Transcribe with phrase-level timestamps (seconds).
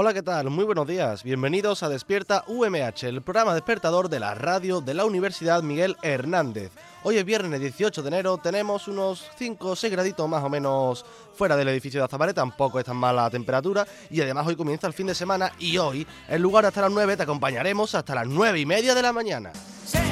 [0.00, 0.48] Hola, ¿qué tal?
[0.48, 1.24] Muy buenos días.
[1.24, 6.70] Bienvenidos a Despierta UMH, el programa despertador de la radio de la Universidad Miguel Hernández.
[7.02, 11.04] Hoy es viernes 18 de enero, tenemos unos 5 o 6 graditos más o menos
[11.34, 14.86] fuera del edificio de Azamare, tampoco es tan mala la temperatura y además hoy comienza
[14.86, 18.14] el fin de semana y hoy, en lugar de hasta las 9, te acompañaremos hasta
[18.14, 19.50] las 9 y media de la mañana.
[19.84, 20.07] Sé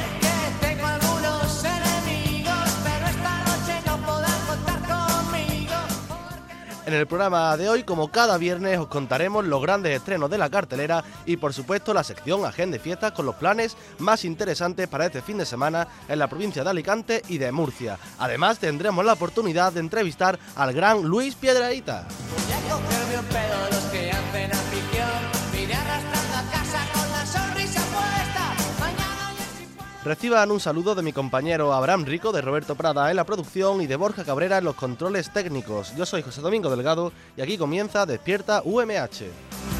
[6.86, 10.48] En el programa de hoy, como cada viernes, os contaremos los grandes estrenos de la
[10.48, 15.06] cartelera y, por supuesto, la sección Agenda y Fiestas con los planes más interesantes para
[15.06, 17.98] este fin de semana en la provincia de Alicante y de Murcia.
[18.20, 22.06] Además, tendremos la oportunidad de entrevistar al gran Luis Piedraíta.
[30.06, 33.88] Reciban un saludo de mi compañero Abraham Rico, de Roberto Prada en la producción y
[33.88, 35.96] de Borja Cabrera en los controles técnicos.
[35.96, 39.75] Yo soy José Domingo Delgado y aquí comienza Despierta UMH.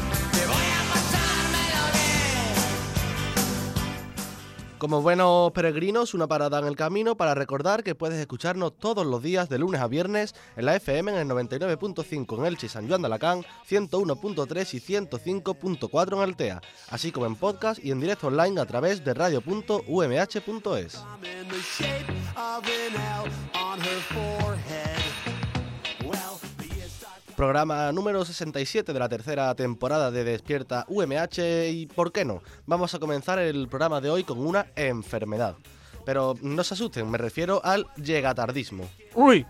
[4.77, 9.23] Como buenos peregrinos, una parada en el camino para recordar que puedes escucharnos todos los
[9.23, 12.87] días de lunes a viernes en la FM en el 99.5 en Elche y San
[12.87, 16.61] Juan de Alacán, 101.3 y 105.4 en Altea,
[16.91, 21.03] así como en podcast y en directo online a través de radio.umh.es.
[27.37, 32.41] Programa número 67 de la tercera temporada de Despierta UMH y, ¿por qué no?
[32.65, 35.55] Vamos a comenzar el programa de hoy con una enfermedad.
[36.03, 38.89] Pero no se asusten, me refiero al llegatardismo.
[39.13, 39.45] Uy,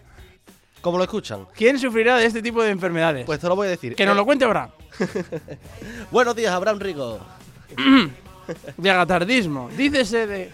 [0.82, 1.48] ¿Cómo lo escuchan?
[1.56, 3.26] ¿quién sufrirá de este tipo de enfermedades?
[3.26, 3.96] Pues te lo voy a decir.
[3.96, 4.72] que nos Eh, lo cuente Abraham.
[6.12, 7.20] Buenos días, Abraham Rico.
[8.78, 9.70] Llegatardismo.
[9.78, 10.52] Dícese de.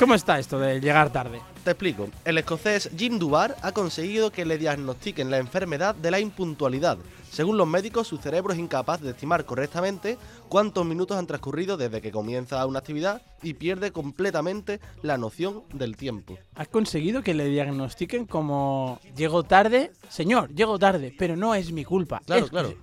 [0.00, 1.40] ¿Cómo está esto de llegar tarde?
[1.66, 2.08] Te explico.
[2.24, 6.96] El escocés Jim Dubar ha conseguido que le diagnostiquen la enfermedad de la impuntualidad.
[7.28, 10.16] Según los médicos, su cerebro es incapaz de estimar correctamente
[10.48, 15.96] cuántos minutos han transcurrido desde que comienza una actividad y pierde completamente la noción del
[15.96, 16.38] tiempo.
[16.54, 21.84] Has conseguido que le diagnostiquen como llego tarde, señor, llego tarde, pero no es mi
[21.84, 22.22] culpa.
[22.24, 22.74] Claro, Es- claro.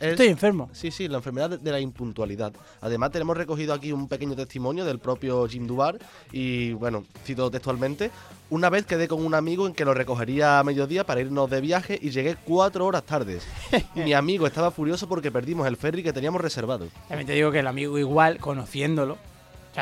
[0.00, 0.70] Es- Estoy enfermo.
[0.72, 2.52] Sí, sí, la enfermedad de- de la impuntualidad.
[2.80, 5.98] Además, tenemos recogido aquí un pequeño testimonio del propio Jim Dubar.
[6.32, 8.10] Y bueno, cito textualmente:
[8.50, 11.60] Una vez quedé con un amigo en que lo recogería a mediodía para irnos de
[11.60, 13.38] viaje y llegué cuatro horas tarde.
[13.94, 16.88] Mi amigo estaba furioso porque perdimos el ferry que teníamos reservado.
[17.08, 19.18] También te digo que el amigo igual, conociéndolo.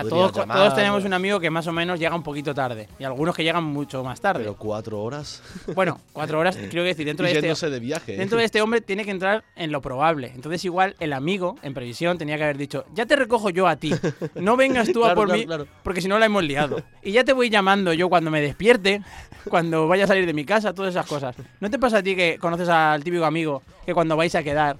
[0.02, 2.88] Sea, todos, llamar- todos tenemos un amigo que más o menos llega un poquito tarde.
[2.98, 4.40] Y algunos que llegan mucho más tarde.
[4.40, 5.42] Pero cuatro horas.
[5.74, 8.16] Bueno, cuatro horas, quiero decir, dentro y de, este, de viaje.
[8.16, 10.32] dentro de este hombre tiene que entrar en lo probable.
[10.34, 13.76] Entonces igual el amigo, en previsión, tenía que haber dicho, ya te recojo yo a
[13.76, 13.92] ti.
[14.34, 15.66] No vengas tú a por claro, mí, claro.
[15.82, 16.82] porque si no la hemos liado.
[17.02, 19.02] Y ya te voy llamando yo cuando me despierte,
[19.48, 21.36] cuando vaya a salir de mi casa, todas esas cosas.
[21.60, 24.76] ¿No te pasa a ti que conoces al típico amigo que cuando vais a quedar,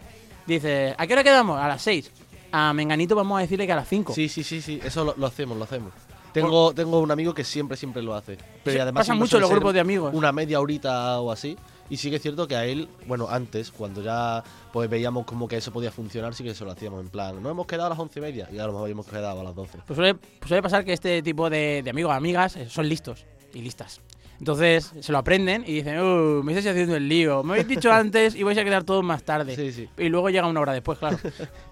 [0.47, 1.59] dice, ¿a qué hora quedamos?
[1.61, 2.11] A las seis.
[2.53, 4.15] A Menganito vamos a decirle que a las cinco.
[4.15, 4.81] Sí, sí, sí, sí.
[4.85, 5.93] Eso lo, lo hacemos, lo hacemos.
[6.33, 8.37] Tengo, tengo un amigo que siempre, siempre lo hace.
[8.63, 10.15] Pero Sí, además pasa siempre mucho los grupos de amigos.
[10.15, 11.57] Una media horita o así.
[11.91, 14.45] Y sí que es cierto que a él, bueno, antes, cuando ya
[14.75, 17.49] pues veíamos como que eso podía funcionar, sí que eso lo hacíamos en plan, no
[17.49, 19.55] hemos quedado a las once y media y a lo mejor hemos quedado a las
[19.55, 19.79] doce.
[19.87, 23.25] Pues suele, pues suele pasar que este tipo de, de amigos, amigas, eh, son listos
[23.55, 24.03] y listas.
[24.39, 27.43] Entonces se lo aprenden y dicen, "Uh, me estáis haciendo el lío.
[27.43, 29.57] Me habéis dicho antes y vais a quedar todos más tarde.
[29.57, 29.89] Sí, sí.
[29.99, 31.19] Y luego llega una hora después, claro.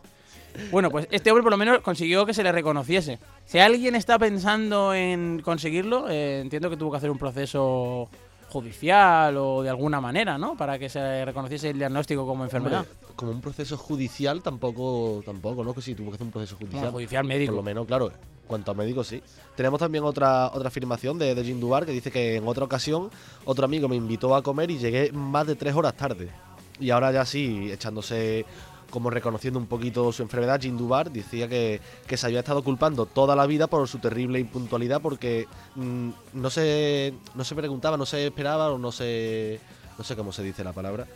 [0.70, 3.18] bueno, pues este hombre por lo menos consiguió que se le reconociese.
[3.44, 8.08] Si alguien está pensando en conseguirlo, eh, entiendo que tuvo que hacer un proceso
[8.48, 10.56] judicial o de alguna manera, ¿no?
[10.56, 12.80] Para que se reconociese el diagnóstico como enfermedad.
[12.80, 15.74] Hombre, como un proceso judicial tampoco, tampoco, ¿no?
[15.74, 16.90] Que sí, tuvo que hacer un proceso judicial.
[16.90, 17.52] judicial Por médico.
[17.54, 18.12] lo menos, claro,
[18.46, 19.22] cuanto a médicos sí.
[19.56, 23.10] Tenemos también otra, otra afirmación de, de Jim Dubar que dice que en otra ocasión
[23.44, 26.30] otro amigo me invitó a comer y llegué más de tres horas tarde.
[26.78, 28.44] Y ahora ya sí, echándose
[28.90, 33.06] como reconociendo un poquito su enfermedad, Jim Dubar decía que, que se había estado culpando
[33.06, 38.06] toda la vida por su terrible impuntualidad porque mm, no, se, no se preguntaba, no
[38.06, 39.60] se esperaba o no se...
[39.98, 41.06] no sé cómo se dice la palabra.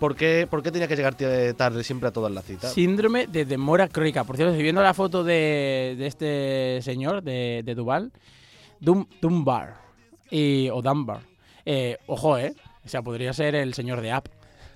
[0.00, 1.14] ¿Por qué, tenía que llegar
[1.54, 2.72] tarde siempre a todas las citas?
[2.72, 4.24] Síndrome de demora crónica.
[4.24, 8.12] Por cierto, estoy viendo la foto de, de este señor, de, de Duval,
[8.80, 9.76] Dum, Dunbar,
[10.30, 11.20] y, o Dunbar.
[11.64, 12.54] Eh, ojo, ¿eh?
[12.84, 14.28] O sea, podría ser el señor de App.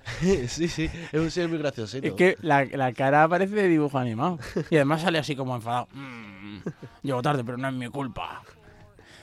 [0.47, 2.07] sí, sí, es un ser muy graciosito.
[2.07, 4.39] Es que la, la cara parece de dibujo animado.
[4.69, 5.87] Y además sale así como enfadado.
[5.93, 6.59] Mm,
[7.03, 8.41] llego tarde, pero no es mi culpa.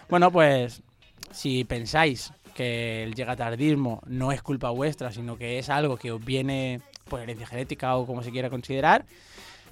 [0.08, 0.82] Bueno, pues
[1.30, 6.25] si pensáis que el llegatardismo no es culpa vuestra, sino que es algo que os
[6.25, 9.04] viene por herencia genética o como se quiera considerar,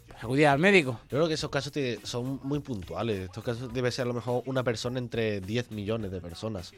[0.07, 1.01] pues acudid al médico.
[1.11, 1.73] Yo creo que esos casos
[2.05, 3.21] son muy puntuales.
[3.21, 6.73] Estos casos debe ser a lo mejor una persona entre 10 millones de personas.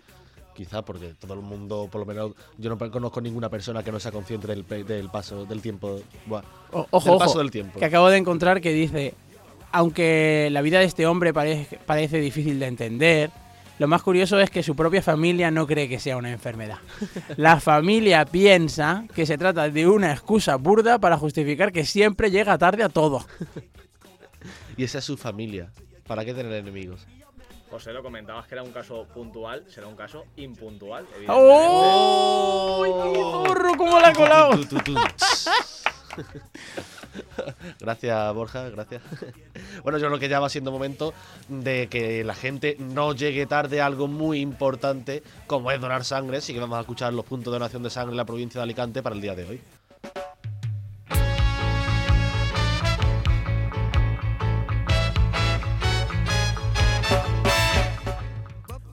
[0.58, 4.00] Quizá porque todo el mundo, por lo menos, yo no conozco ninguna persona que no
[4.00, 6.00] sea consciente del, del paso del tiempo.
[6.26, 7.78] Buah, O- ojo, del ojo, paso del tiempo.
[7.78, 9.14] que acabo de encontrar que dice,
[9.70, 13.30] aunque la vida de este hombre parece, parece difícil de entender,
[13.78, 16.78] lo más curioso es que su propia familia no cree que sea una enfermedad.
[17.36, 22.58] La familia piensa que se trata de una excusa burda para justificar que siempre llega
[22.58, 23.24] tarde a todo.
[24.76, 25.70] Y esa es su familia.
[26.06, 27.06] ¿Para qué tener enemigos?
[27.70, 31.06] José, lo comentabas que era un caso puntual, será un caso impuntual.
[31.28, 32.82] ¡Oh!
[32.84, 33.76] ¡Qué zorro!
[33.76, 34.58] ¿Cómo la ha colado?
[37.80, 39.02] Gracias, Borja, gracias.
[39.82, 41.14] bueno, yo creo que ya va siendo momento
[41.48, 46.38] de que la gente no llegue tarde a algo muy importante como es donar sangre.
[46.38, 48.64] Así que vamos a escuchar los puntos de donación de sangre en la provincia de
[48.64, 49.60] Alicante para el día de hoy.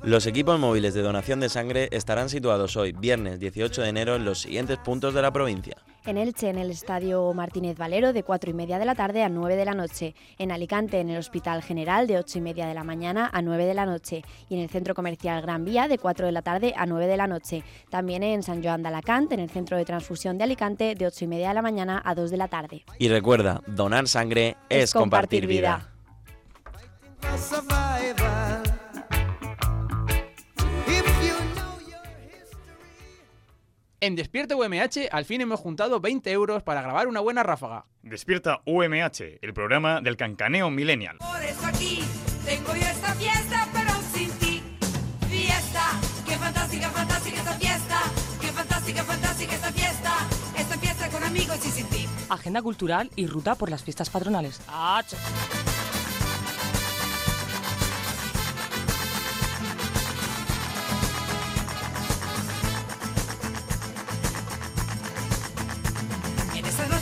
[0.06, 4.24] Los equipos móviles de donación de sangre estarán situados hoy, viernes 18 de enero, en
[4.24, 5.78] los siguientes puntos de la provincia.
[6.06, 9.30] En Elche, en el Estadio Martínez Valero, de 4 y media de la tarde a
[9.30, 10.13] 9 de la noche.
[10.38, 13.66] En Alicante, en el Hospital General, de 8 y media de la mañana a 9
[13.66, 14.22] de la noche.
[14.48, 17.18] Y en el Centro Comercial Gran Vía, de 4 de la tarde a 9 de
[17.18, 17.63] la noche.
[17.90, 21.25] También en San Joan de Alacant, en el Centro de Transfusión de Alicante, de 8
[21.25, 22.86] y media de la mañana a 2 de la tarde.
[23.00, 25.90] Y recuerda, donar sangre es, compartir vida.
[34.06, 37.88] En Despierta UMH al fin hemos juntado 20 euros para grabar una buena ráfaga.
[38.04, 41.18] Despierta UMH, el programa del cancaneo millennial.
[41.18, 42.04] Por eso aquí
[42.46, 44.62] tengo yo esta fiesta, pero sin ti.
[45.28, 48.02] Fiesta, qué fantástica, fantástica esta fiesta.
[48.40, 50.13] Qué fantástica, fantástica esta fiesta.
[50.56, 52.07] Esta fiesta con amigos y sin ti.
[52.30, 54.62] Agenda cultural y ruta por las fiestas patronales.
[54.68, 55.75] En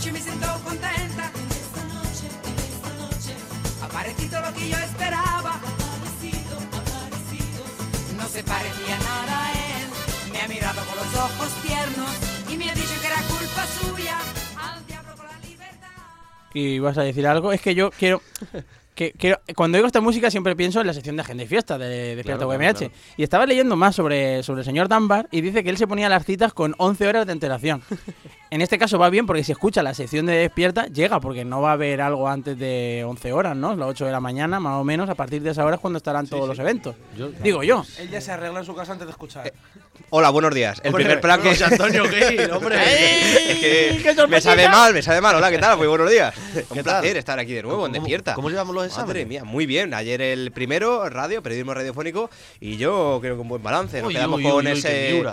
[0.03, 1.31] noche me siento contenta.
[1.33, 3.33] En esta noche, en esta noche.
[3.81, 5.53] Aparecido lo que yo esperaba.
[5.55, 7.63] Aparecido, aparecido.
[8.17, 9.87] No se parecía nada a él.
[10.33, 12.11] Me ha mirado con los ojos tiernos
[12.51, 14.17] y me ha dicho que era culpa suya.
[14.59, 15.87] Al diablo con la libertad.
[16.53, 17.53] ¿Y vas a decir algo?
[17.53, 18.21] Es que yo quiero...
[19.11, 21.77] Que, quiero- cuando oigo esta música siempre pienso en la sección de agenda y fiesta
[21.77, 22.59] de Despierta Claro, UMH.
[22.77, 22.93] claro, claro.
[23.17, 26.07] Y estaba leyendo más sobre, sobre el señor Dunbar y dice que él se ponía
[26.09, 27.81] las citas con 11 horas de antelación.
[28.49, 31.61] en este caso va bien porque si escucha la sección de Despierta, llega porque no
[31.61, 33.75] va a haber algo antes de 11 horas, ¿no?
[33.75, 35.09] Las 8 de la mañana, más o menos.
[35.09, 36.95] A partir de esa hora es cuando estarán todos los eventos.
[37.17, 37.83] Yo- Digo yo.
[37.99, 39.51] Él ya se arregla en su casa antes de escuchar.
[40.09, 40.79] Hola, buenos días.
[40.83, 41.49] El Hombre, primer plan que.
[41.49, 42.75] José Antonio Gil, hombre.
[42.83, 45.35] es que ¡Qué me sabe mal, me sabe mal.
[45.35, 45.77] Hola, ¿qué tal?
[45.77, 46.33] Muy buenos días.
[46.37, 47.17] Un ¿Qué placer tal?
[47.17, 48.33] estar aquí de nuevo en ¿Cómo- Despierta.
[48.35, 49.93] ¿Cómo llevamos los Madre mía, muy bien.
[49.93, 52.29] Ayer el primero, radio, periodismo radiofónico,
[52.59, 53.99] y yo creo que un buen balance.
[53.99, 55.23] Nos Uy, quedamos uy, con uy, ese.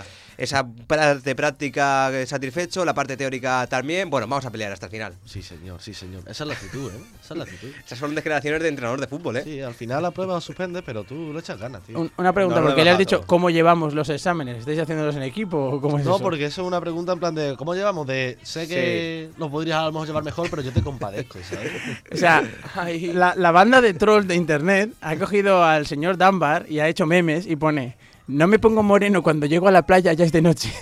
[0.40, 4.08] Esa parte práctica satisfecho, la parte teórica también.
[4.08, 5.14] Bueno, vamos a pelear hasta el final.
[5.26, 6.22] Sí, señor, sí, señor.
[6.26, 6.96] Esa es la actitud, ¿eh?
[7.22, 7.68] Esa es la actitud.
[7.84, 9.42] Esas son declaraciones de entrenador de fútbol, ¿eh?
[9.44, 12.00] Sí, al final la prueba suspende, pero tú le echas ganas, tío.
[12.00, 14.58] Un- una pregunta, No, no porque le has dicho cómo llevamos los exámenes.
[14.58, 16.22] ¿Estáis haciéndolos en equipo o cómo es No, eso?
[16.24, 18.06] porque eso es una pregunta en plan de ¿cómo llevamos?
[18.06, 21.70] De sé que los podrías a lo mejor llevar mejor, pero yo te compadezco, ¿sabes?
[22.12, 22.42] O sea,
[23.14, 27.06] la, la banda de trolls de internet ha cogido al señor Dunbar y ha hecho
[27.06, 27.96] memes y pone
[28.30, 30.72] no me pongo moreno cuando llego a la playa ya es de noche.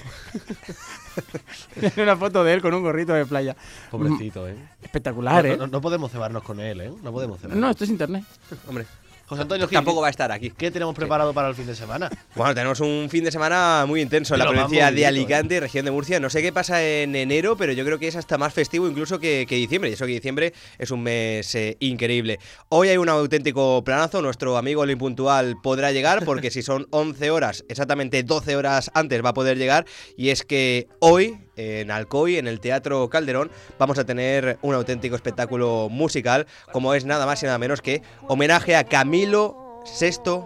[1.80, 3.56] Tiene una foto de él con un gorrito de playa.
[3.90, 4.56] Pobrecito, ¿eh?
[4.82, 5.56] Espectacular, no, ¿eh?
[5.56, 6.92] no, no podemos cebarnos con él, ¿eh?
[7.02, 7.60] No podemos cebarnos.
[7.60, 8.24] No, esto es internet.
[8.68, 8.86] Hombre,
[9.28, 10.50] José Antonio Gil, tampoco va a estar aquí.
[10.50, 12.08] ¿qué tenemos preparado para el fin de semana?
[12.34, 15.84] Bueno, tenemos un fin de semana muy intenso en la provincia de Alicante y región
[15.84, 16.18] de Murcia.
[16.18, 19.18] No sé qué pasa en enero, pero yo creo que es hasta más festivo incluso
[19.18, 19.90] que, que diciembre.
[19.90, 22.38] Y eso que diciembre es un mes eh, increíble.
[22.70, 24.22] Hoy hay un auténtico planazo.
[24.22, 29.22] Nuestro amigo el impuntual podrá llegar porque si son 11 horas, exactamente 12 horas antes
[29.22, 29.84] va a poder llegar.
[30.16, 35.16] Y es que hoy en Alcoy, en el Teatro Calderón, vamos a tener un auténtico
[35.16, 40.44] espectáculo musical, como es nada más y nada menos que homenaje a Camilo VI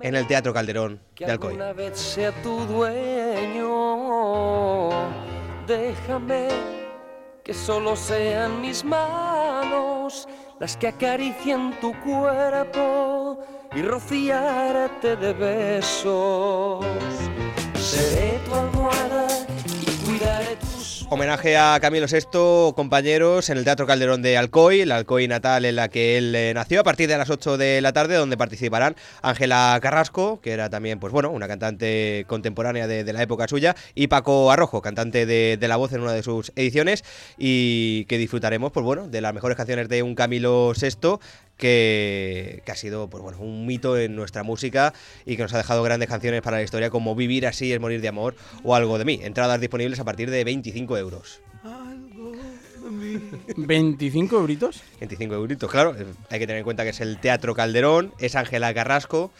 [0.00, 1.56] en el Teatro Calderón de Alcoy.
[1.76, 3.68] vez sea tu dueño.
[5.66, 6.48] Déjame
[7.44, 10.26] que solo sean mis manos
[10.58, 13.38] las que acarician tu cuerpo
[13.74, 16.84] y rociarte de besos.
[21.08, 25.76] Homenaje a Camilo VI, compañeros, en el Teatro Calderón de Alcoy, la Alcoy natal en
[25.76, 28.96] la que él eh, nació, a partir de las 8 de la tarde, donde participarán
[29.22, 33.76] Ángela Carrasco, que era también, pues bueno, una cantante contemporánea de, de la época suya,
[33.94, 37.04] y Paco Arrojo, cantante de, de La Voz en una de sus ediciones,
[37.38, 41.18] y que disfrutaremos, pues bueno, de las mejores canciones de un Camilo VI,
[41.56, 44.92] que, que ha sido pues bueno, un mito en nuestra música
[45.24, 48.00] y que nos ha dejado grandes canciones para la historia como Vivir así es morir
[48.00, 49.20] de amor o Algo de mí.
[49.22, 51.40] Entradas disponibles a partir de 25 euros.
[53.56, 54.82] 25 euritos.
[55.00, 55.94] 25 euritos, claro.
[56.30, 59.32] Hay que tener en cuenta que es el Teatro Calderón, es Ángela Carrasco,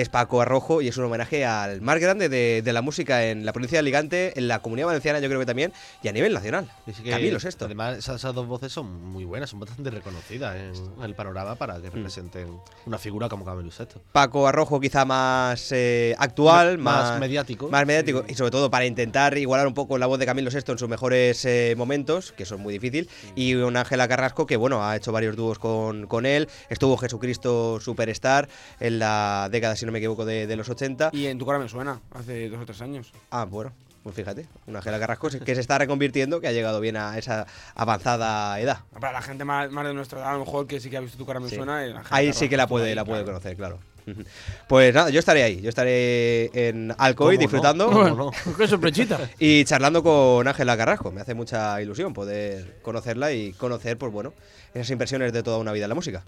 [0.00, 3.44] es Paco Arrojo y es un homenaje al más grande de, de la música en
[3.44, 6.32] la provincia de Alicante, en la comunidad valenciana yo creo que también, y a nivel
[6.32, 6.70] nacional.
[7.02, 7.64] Que, Camilo Sesto.
[7.66, 11.80] Además, esas, esas dos voces son muy buenas, son bastante reconocidas en el panorama para
[11.80, 12.48] que representen
[12.86, 14.00] una figura como Camilo Sesto.
[14.12, 17.68] Paco Arrojo quizá más eh, actual, M- más, más mediático.
[17.68, 20.72] Más mediático y sobre todo para intentar igualar un poco la voz de Camilo VI
[20.72, 24.84] en sus mejores eh, momentos, que es muy difícil, y un Ángela Carrasco que bueno,
[24.86, 28.48] ha hecho varios dúos con, con él, estuvo Jesucristo Superstar
[28.80, 31.10] en la década, si no me equivoco, de, de los 80.
[31.12, 33.12] Y en tu cara me suena, hace dos o tres años.
[33.30, 36.96] Ah, bueno, pues fíjate, un Ángela Carrasco que se está reconvirtiendo, que ha llegado bien
[36.96, 38.78] a esa avanzada edad.
[38.98, 41.00] Para la gente más, más de nuestra edad, a lo mejor que sí que ha
[41.00, 41.56] visto tu cara me Sí.
[41.56, 41.78] suena.
[41.78, 43.38] Ahí Carrasco sí que la puede, ahí, la puede claro.
[43.38, 43.78] conocer, claro.
[44.68, 47.38] Pues nada, yo estaré ahí, yo estaré en Alcoy ¿Cómo no?
[47.38, 47.86] disfrutando.
[47.90, 48.30] ¿Cómo no?
[48.56, 49.18] Qué sorpresita.
[49.38, 54.32] Y charlando con Ángela Carrasco, me hace mucha ilusión poder conocerla y conocer, pues bueno,
[54.72, 56.22] esas impresiones de toda una vida en la música.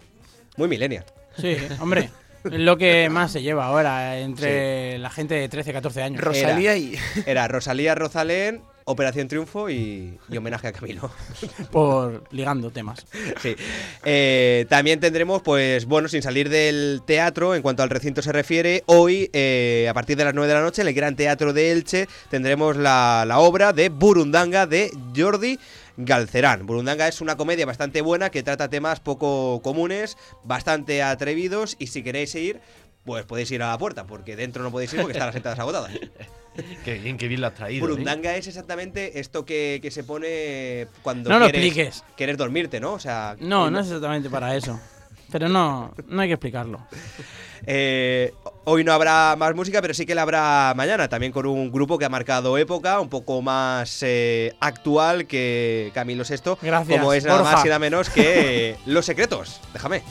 [0.57, 1.04] Muy millennial.
[1.38, 2.11] Sí, hombre.
[2.45, 6.21] Es lo que más se lleva ahora entre la gente de 13, 14 años.
[6.21, 6.99] Rosalía y.
[7.27, 11.11] Era Rosalía Rosalén, Operación Triunfo y, y homenaje a Camilo.
[11.71, 13.07] Por ligando temas.
[13.41, 13.55] Sí.
[14.05, 18.83] Eh, también tendremos, pues bueno, sin salir del teatro, en cuanto al recinto se refiere,
[18.87, 21.71] hoy, eh, a partir de las 9 de la noche, en el Gran Teatro de
[21.73, 25.59] Elche, tendremos la, la obra de Burundanga de Jordi
[25.97, 26.67] Galcerán.
[26.67, 32.03] Burundanga es una comedia bastante buena que trata temas poco comunes, bastante atrevidos, y si
[32.03, 32.61] queréis ir,
[33.05, 35.59] pues podéis ir a la puerta, porque dentro no podéis ir porque están las entradas
[35.59, 35.93] agotadas.
[36.85, 37.79] Qué bien, qué bien lo has traído.
[37.79, 37.89] ¿eh?
[37.89, 42.05] Burundanga es exactamente esto que, que se pone cuando No lo quieres, expliques.
[42.15, 42.93] quieres dormirte, ¿no?
[42.93, 44.79] O sea, No, no es exactamente para eso.
[45.33, 46.79] Pero no, no hay que explicarlo.
[47.65, 48.35] Eh,
[48.65, 51.97] hoy no habrá más música, pero sí que la habrá mañana, también con un grupo
[51.97, 57.25] que ha marcado época, un poco más eh, actual que Camilo VI, Gracias, como es
[57.25, 59.61] nada más y nada menos que Los Secretos.
[59.73, 60.03] Déjame.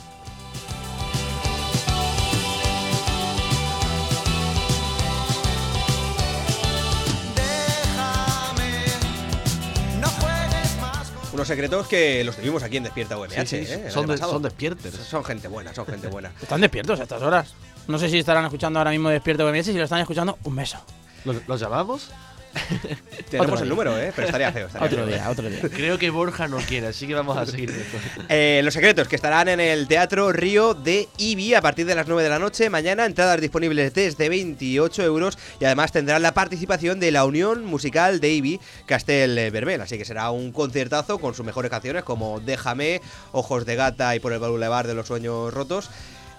[11.42, 13.32] Unos secretos que los tuvimos aquí en Despierta UMH.
[13.48, 13.90] Sí, sí, ¿eh?
[13.90, 16.30] son, de- son gente buena, son gente buena.
[16.40, 17.54] Están despiertos a estas horas.
[17.88, 19.66] No sé si estarán escuchando ahora mismo Despierto BMS.
[19.66, 20.78] Si lo están escuchando, un beso.
[21.24, 22.10] ¿Los, los llamamos?
[23.30, 24.12] Tenemos el número, ¿eh?
[24.14, 24.66] Pero estaría feo.
[24.66, 25.06] estaría Otro feo.
[25.06, 25.60] día, otro día.
[25.62, 27.72] Creo que Borja no quiere, así que vamos a seguir.
[27.72, 28.02] después.
[28.28, 32.06] Eh, los secretos que estarán en el Teatro Río de Ibi a partir de las
[32.06, 32.68] 9 de la noche.
[32.70, 38.20] Mañana entradas disponibles desde 28 euros y además tendrán la participación de la Unión Musical
[38.20, 39.80] de Ibi Castel Verbel.
[39.80, 43.00] Así que será un conciertazo con sus mejores canciones como Déjame,
[43.32, 45.90] Ojos de Gata y Por el Boulevard de los Sueños Rotos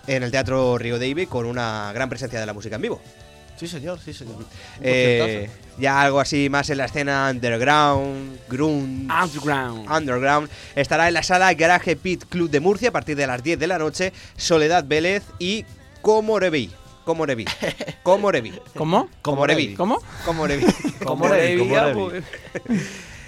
[0.07, 3.01] en el Teatro Río de Ibi con una gran presencia de la música en vivo.
[3.57, 4.43] Sí, señor, sí, señor.
[4.81, 9.89] Eh, ya algo así más en la escena underground, grunge, Underground.
[9.91, 10.49] underground.
[10.75, 13.67] Estará en la sala Garage Pit Club de Murcia a partir de las 10 de
[13.67, 14.11] la noche.
[14.37, 15.65] Soledad Vélez y
[16.01, 16.71] Comorevi.
[17.05, 17.45] Comorevi.
[18.03, 18.53] Comorevi.
[18.75, 19.09] ¿Cómo?
[19.21, 19.75] Comorevi.
[19.75, 19.99] ¿Cómo?
[20.25, 20.65] Comorevi.
[20.65, 21.99] Como Levi, como Morevia, Levi.
[21.99, 22.23] joder.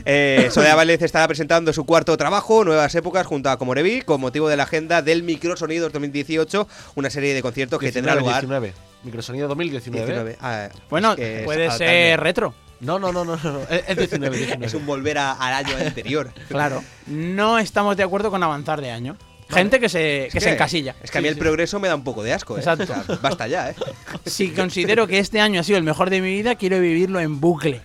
[0.07, 4.47] Eh, Soledad Vélez estará presentando su cuarto trabajo, Nuevas Épocas, junto a Comorevi, con motivo
[4.49, 8.41] de la agenda del Microsonidos 2018, una serie de conciertos que tendrá 19, lugar.
[8.41, 8.94] 19.
[9.05, 10.05] Microsonido 2019.
[10.05, 10.37] 19.
[10.41, 12.53] Ah, Bueno, es que es puede ser retro.
[12.81, 13.59] No, no, no, no, no.
[13.69, 14.65] Es, es 19, 19.
[14.65, 16.31] Es un volver a- al año anterior.
[16.49, 16.83] Claro.
[17.07, 19.15] No estamos de acuerdo con avanzar de año.
[19.47, 20.95] Gente que se, que se encasilla.
[21.03, 22.59] Es que a mí el progreso me da un poco de asco, ¿eh?
[22.61, 22.83] Exacto.
[22.83, 23.75] O sea, basta ya, ¿eh?
[24.25, 27.39] Si considero que este año ha sido el mejor de mi vida, quiero vivirlo en
[27.39, 27.81] bucle.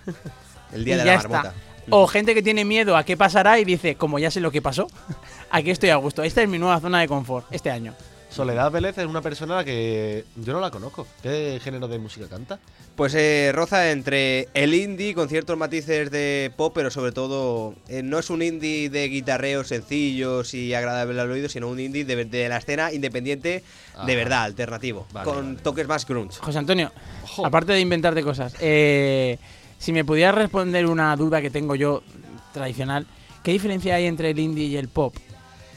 [0.73, 1.29] El día Y de ya la está.
[1.29, 1.53] marmota.
[1.91, 4.61] O gente que tiene miedo a qué pasará y dice, como ya sé lo que
[4.61, 4.87] pasó,
[5.51, 6.23] aquí estoy a gusto.
[6.23, 7.93] Esta es mi nueva zona de confort este año.
[8.31, 11.05] Soledad Vélez es una persona a la que yo no la conozco.
[11.21, 12.59] ¿Qué género de música canta?
[12.95, 18.01] Pues eh, roza entre el indie con ciertos matices de pop, pero sobre todo eh,
[18.03, 22.23] no es un indie de guitarreos sencillos y agradable al oído, sino un indie de,
[22.23, 23.63] de la escena independiente de
[23.95, 24.05] Ajá.
[24.05, 25.61] verdad, alternativo, Vale, con vale.
[25.61, 26.39] toques más grunge.
[26.39, 26.89] José Antonio,
[27.25, 27.45] Ojo.
[27.45, 29.37] aparte de inventarte cosas, eh,
[29.77, 32.01] si me pudieras responder una duda que tengo yo
[32.53, 33.05] tradicional,
[33.43, 35.13] ¿qué diferencia hay entre el indie y el pop?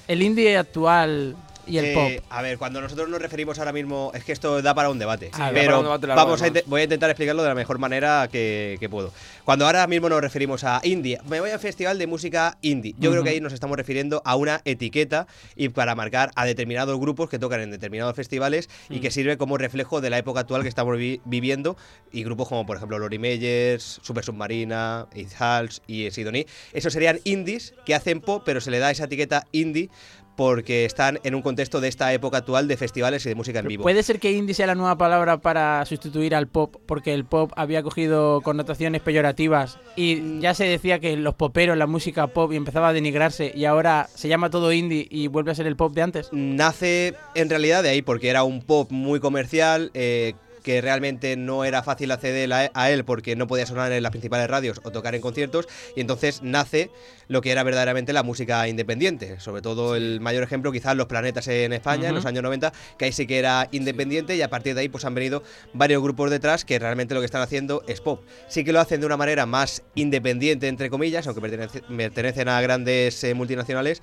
[0.07, 1.35] El indie actual
[1.67, 2.27] y el Eh, pop.
[2.31, 5.31] A ver, cuando nosotros nos referimos ahora mismo, es que esto da para un debate.
[5.35, 8.77] Sí, pero un debate vamos a voy a intentar explicarlo de la mejor manera que,
[8.81, 9.13] que puedo.
[9.45, 12.95] Cuando ahora mismo nos referimos a indie, me voy al festival de música indie.
[12.99, 16.99] Yo creo que ahí nos estamos refiriendo a una etiqueta y para marcar a determinados
[16.99, 19.01] grupos que tocan en determinados festivales y Mm.
[19.01, 21.77] que sirve como reflejo de la época actual que estamos vi- viviendo.
[22.13, 25.07] Y grupos como, por ejemplo, Lori Meyers, Super Submarina,
[25.39, 26.47] Hals y Sidonie.
[26.73, 29.91] Esos serían indies que hacen pop, pero se le da esa etiqueta indie
[30.37, 33.69] porque están en un contexto de esta época actual de festivales y de música en
[33.69, 33.83] vivo.
[33.83, 37.53] ¿Puede ser que indie sea la nueva palabra para sustituir al pop porque el pop
[37.57, 42.57] había cogido connotaciones peyorativas y ya se decía que los poperos, la música pop y
[42.57, 45.93] empezaba a denigrarse y ahora se llama todo indie y vuelve a ser el pop
[45.95, 46.29] de antes?
[46.33, 49.91] Nace en realidad de ahí porque era un pop muy comercial.
[49.95, 50.35] eh,
[50.65, 54.11] que realmente no era fácil acceder a, a él porque no podía sonar en las
[54.11, 56.91] principales radios o tocar en conciertos y entonces nace
[57.29, 61.47] lo que era verdaderamente la música independiente, sobre todo el mayor ejemplo quizás Los Planetas
[61.49, 64.75] en España en los años 90, que ahí sí que era independiente y a partir
[64.75, 65.43] de ahí pues han venido
[65.75, 68.23] varios grupos detrás que realmente lo que están haciendo es pop.
[68.49, 72.61] Sí que lo hacen de una manera más independiente entre comillas, aunque pertenece- pertenecen a
[72.61, 74.03] grandes eh, multinacionales,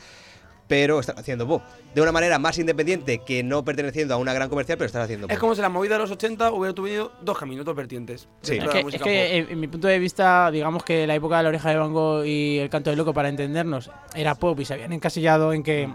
[0.72, 1.62] pero están haciendo pop.
[1.94, 5.28] De una manera más independiente que no perteneciendo a una gran comercial, pero están haciendo
[5.28, 5.34] pop.
[5.34, 8.30] Es como si la movida de los 80 hubiera tenido dos caminos, dos vertientes.
[8.42, 8.58] Sí.
[8.58, 11.50] Es que, es en, en mi punto de vista, digamos que la época de la
[11.50, 14.76] oreja de Van Gogh y el canto del loco, para entendernos, era pop y se
[14.76, 15.90] habían encasillado en que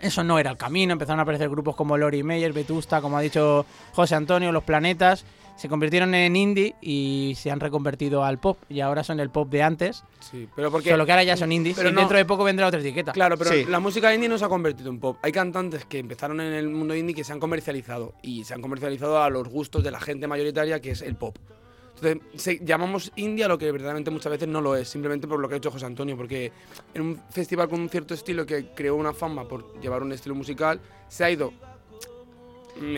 [0.00, 0.92] eso no era el camino.
[0.94, 5.24] Empezaron a aparecer grupos como Lori Meyer, Vetusta, como ha dicho José Antonio, Los Planetas.
[5.56, 8.58] Se convirtieron en indie y se han reconvertido al pop.
[8.68, 10.02] Y ahora son el pop de antes.
[10.20, 10.90] Sí, pero porque.
[10.90, 13.12] Solo que ahora ya son indies pero y no- dentro de poco vendrá otra etiqueta.
[13.12, 13.64] Claro, pero Sí.
[13.68, 15.18] la música indie no se ha convertido en pop.
[15.22, 18.62] Hay cantantes que empezaron en el mundo indie que se han comercializado y se han
[18.62, 21.36] comercializado a los gustos de la gente mayoritaria, que es el pop.
[21.96, 25.38] Entonces, se- llamamos indie a lo que verdaderamente muchas veces no lo es, simplemente por
[25.38, 26.50] lo que ha hecho José Antonio, porque
[26.94, 30.34] en un festival con un cierto estilo que creó una fama por llevar un estilo
[30.34, 31.52] musical, se ha ido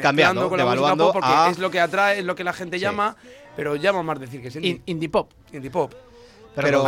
[0.00, 2.52] Cambiando, con la devaluando pop porque a- es lo que atrae, es lo que la
[2.52, 2.82] gente Sí.
[2.82, 3.16] llama,
[3.56, 4.70] pero llama más decir que es indie.
[4.70, 5.30] In- indie pop.
[5.52, 5.92] indie pop.
[6.54, 6.82] Pero,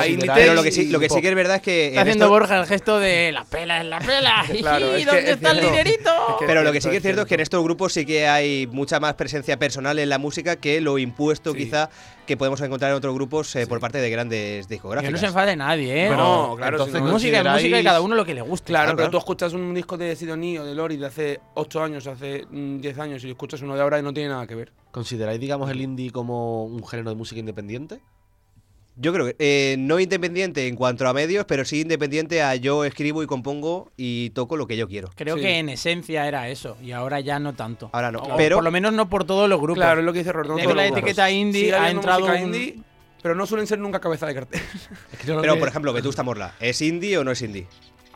[0.55, 1.87] lo que sí, lo que sí y que es verdad es que.
[1.89, 4.45] Está en haciendo esto- Borja el gesto de la pela es la pela.
[4.61, 5.71] Claro, es que ¿Dónde es está el cierto.
[5.77, 6.11] dinerito?
[6.31, 8.07] Es que- Pero lo que sí que es cierto es que en estos grupos sí
[8.07, 11.59] que hay mucha más presencia personal en la música que lo impuesto Sí.
[11.59, 11.91] quizá
[12.27, 15.13] que podemos encontrar en otros grupos eh, por parte de grandes Que discográficas.
[15.13, 16.11] no se enfade nadie, ¿eh?
[16.11, 18.67] No, claro, entonces si no- música es música y cada uno lo que le guste.
[18.67, 21.83] Claro, Claro, pero tú escuchas un disco de Sidonie o de Lori de hace 8
[21.83, 24.55] años, hace mm, 10 años, y escuchas uno de ahora y no tiene nada que
[24.57, 24.73] ver.
[24.91, 28.01] ¿Consideráis, digamos, el indie como un género de música independiente?
[28.99, 32.83] Yo creo que eh, no independiente en cuanto a medios, pero sí independiente a yo
[32.87, 35.11] escribo y compongo y toco lo que yo quiero.
[35.15, 35.43] Creo Sí.
[35.43, 37.91] que en esencia era eso y ahora ya no tanto.
[37.93, 39.83] Ahora no, O pero por lo menos no por todos los grupos.
[39.85, 40.57] Claro, es lo que dice Roberto.
[40.57, 42.79] no que la etiqueta indie ha entrado un- indie,
[43.23, 44.63] pero no suelen ser nunca cabeza de cartel.
[45.27, 47.67] pero por ejemplo, Vetusta Morla, ¿es indie o no es indie?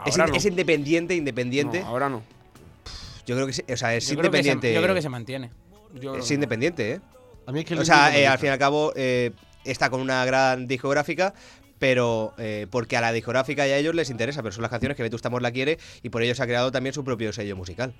[0.06, 0.36] ¿Es, Ahora no.
[0.38, 1.80] es independiente, independiente?
[1.80, 2.22] No, ahora no.
[3.26, 4.74] Yo creo que sí, o sea, es Yo creo, que se, independiente.
[4.74, 5.50] yo creo que se mantiene.
[6.00, 6.34] Yo es que no.
[6.36, 7.00] independiente, ¿eh?
[7.46, 9.32] A mí es que O sea, no eh, al fin y al cabo eh,
[9.64, 11.34] está con una gran discográfica,
[11.78, 14.96] pero eh, porque a la discográfica y a ellos les interesa, pero son las canciones
[14.96, 17.92] que Vetusta Morla quiere y por ello se ha creado también su propio sello musical.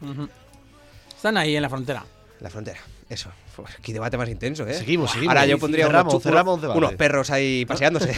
[1.17, 2.05] Están ahí en la frontera.
[2.41, 2.79] La frontera,
[3.11, 3.31] eso.
[3.59, 4.73] Uf, Qué debate más intenso, ¿eh?
[4.73, 5.35] Seguimos, seguimos.
[5.37, 6.79] Ahora yo pondría cerramos, unos, chu- cerramos debate.
[6.79, 8.15] unos perros ahí paseándose.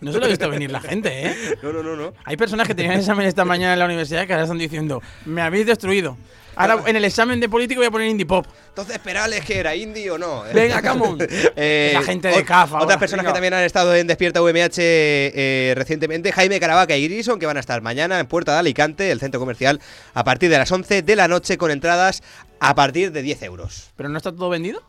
[0.00, 1.36] No se lo he visto venir la gente, ¿eh?
[1.62, 2.12] no, no, no, no.
[2.24, 5.42] Hay personas que tenían examen esta mañana en la universidad que ahora están diciendo, me
[5.42, 6.16] habéis destruido.
[6.56, 8.46] Ahora en el examen de político voy a poner indie pop.
[8.68, 10.42] Entonces, Perales, que era indie o no?
[10.52, 11.18] Venga, come on.
[11.56, 13.32] Eh, Esa gente de ot- CAF Otras personas venga.
[13.32, 17.56] que también han estado en Despierta UMH eh, recientemente, Jaime Caravaca y Grison, que van
[17.56, 19.80] a estar mañana en Puerta de Alicante, el centro comercial,
[20.14, 22.22] a partir de las 11 de la noche con entradas
[22.60, 23.90] a partir de 10 euros.
[23.96, 24.82] ¿Pero no está todo vendido?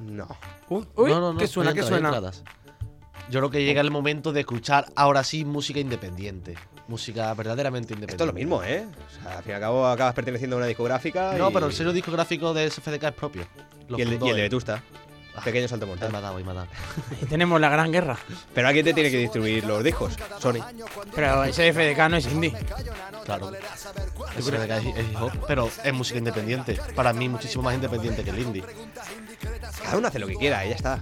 [0.00, 0.28] No.
[0.68, 1.72] Uy, No, no, no, ¿Qué suena?
[1.72, 2.08] ¿Qué suena?
[2.08, 2.42] entradas.
[3.30, 6.54] Yo creo que llega el momento de escuchar ahora sí música independiente.
[6.88, 8.12] Música verdaderamente independiente.
[8.12, 8.86] Esto es lo mismo, ¿eh?
[8.86, 11.34] O sea, al fin y al cabo acabas perteneciendo a una discográfica.
[11.36, 13.42] No, y- pero el sello discográfico de SFDK es propio.
[13.88, 14.32] Y el, y el de.
[14.42, 14.82] Vetusta.
[15.36, 16.12] Ah, Pequeño salto Ahí mortal.
[16.12, 16.66] me ha dado, ahí me ha dado.
[17.20, 18.16] Ahí tenemos la gran guerra.
[18.54, 20.60] Pero alguien te tiene que distribuir los discos, Sony.
[21.14, 22.52] Pero ese FDK no es indie.
[23.24, 23.52] Claro.
[24.36, 26.78] Es, es hip hop, pero es música independiente.
[26.94, 28.64] Para mí, muchísimo más independiente que el indie.
[29.82, 31.00] Cada uno hace lo que quiera y ya está.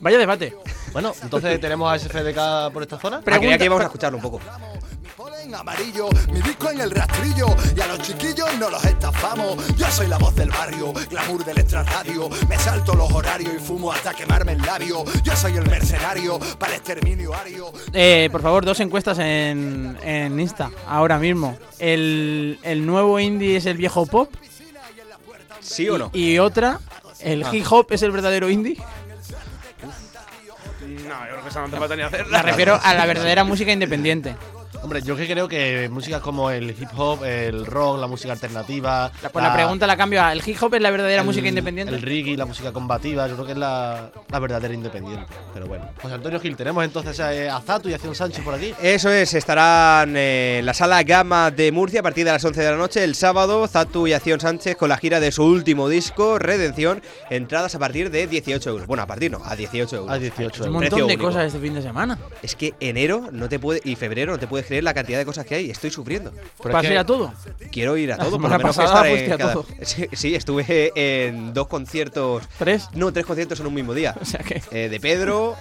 [0.00, 0.56] Vaya debate.
[0.92, 3.18] Bueno, entonces tenemos a SFDK por esta zona.
[3.18, 4.40] Ah, creía Pregunta- que íbamos a escucharlo un poco.
[5.46, 9.56] Polen amarillo, mi disco en el rastrillo y a los chiquillos no los estafamos.
[9.76, 13.92] Yo soy la voz del barrio, glamour del extrarradio, me salto los horarios y fumo
[13.92, 15.04] hasta quemarme el labio.
[15.22, 17.72] Yo soy el mercenario para el exterminio ario.
[17.92, 21.56] Eh, por favor, dos encuestas en, en Insta, ahora mismo.
[21.78, 24.32] ¿El, el nuevo indie es el viejo pop?
[25.60, 26.10] ¿Sí o no?
[26.12, 26.80] Y otra,
[27.20, 27.50] ¿el Ah.
[27.54, 28.76] hip hop es el verdadero indie?
[30.80, 32.26] No, yo creo que esa no te falta ni hacer.
[32.26, 34.34] Me refiero a la verdadera música independiente.
[34.86, 39.10] Hombre, yo que creo que músicas como el hip hop, el rock, la música alternativa.
[39.32, 41.92] Pues la pregunta la cambio a, ¿el hip hop es la verdadera el- música independiente?
[41.92, 45.26] El reggae, la música combativa, yo creo que es la, la verdadera independiente.
[45.52, 45.88] Pero bueno.
[46.00, 48.72] José Antonio Gil, tenemos entonces eh, a Zatu y a Acción Sánchez por aquí.
[48.80, 52.62] Eso es, estarán eh, en la sala Gama de Murcia a partir de las 11
[52.62, 53.66] de la noche el sábado.
[53.66, 57.02] Zatu y Acción Sánchez con la gira de su último disco, Redención.
[57.28, 58.86] Entradas a partir de 18 euros.
[58.86, 60.12] Bueno, a partir no, a 18 euros.
[60.12, 60.60] A 18 Un euros.
[60.60, 61.24] montón Precio de único.
[61.24, 62.16] cosas este fin de semana.
[62.40, 65.24] Es que enero no te puede y febrero no te puedes creer la cantidad de
[65.24, 65.70] cosas que hay.
[65.70, 66.32] Estoy sufriendo.
[66.62, 67.32] Pero ¿Vas es a que- ir a todo?
[67.70, 69.66] Quiero ir a todo, por lo menos pasada estar en cada- todo.
[69.82, 72.44] Sí, sí, estuve en dos conciertos.
[72.58, 72.88] ¿Tres?
[72.94, 74.14] No, tres conciertos en un mismo día.
[74.20, 74.60] O sea que.
[74.72, 75.56] Eh, de Pedro,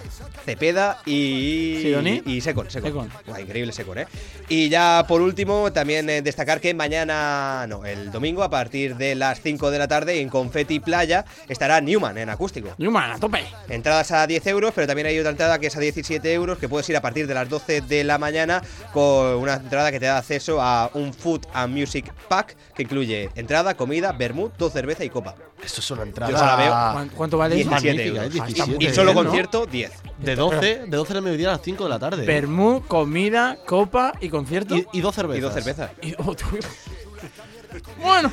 [0.45, 1.79] Cepeda y.
[1.81, 2.21] ¿Sidoní?
[2.25, 2.69] Y Secon.
[2.69, 2.89] Secon.
[2.91, 3.11] Secon.
[3.27, 4.07] Buah, increíble Secon, ¿eh?
[4.49, 9.15] Y ya por último, también eh, destacar que mañana, no, el domingo a partir de
[9.15, 12.69] las 5 de la tarde en Confetti Playa estará Newman en acústico.
[12.77, 13.43] Newman, a tope.
[13.69, 16.67] Entradas a 10 euros, pero también hay otra entrada que es a 17 euros, que
[16.69, 18.61] puedes ir a partir de las 12 de la mañana
[18.95, 23.29] con una entrada que te da acceso a un Food and Music Pack que incluye
[23.35, 25.35] entrada, comida, vermut, dos cerveza y copa.
[25.61, 26.31] Esto es una entrada.
[26.31, 26.69] Yo la veo.
[26.69, 27.69] ¿Cuán- ¿Cuánto vale eso?
[27.69, 28.35] 17 magnífica, euros.
[28.35, 28.39] ¿eh?
[28.41, 29.23] Ah, está muy Y bien, solo ¿no?
[29.23, 29.91] concierto, 10.
[30.19, 32.25] De 12, de 12 de mediodía a las 5 de la tarde.
[32.25, 34.77] Bermú, comida, copa y concierto.
[34.77, 35.37] y, y dos cervezas.
[35.37, 35.91] Y dos cervezas.
[36.01, 36.33] Y- oh,
[38.01, 38.31] bueno,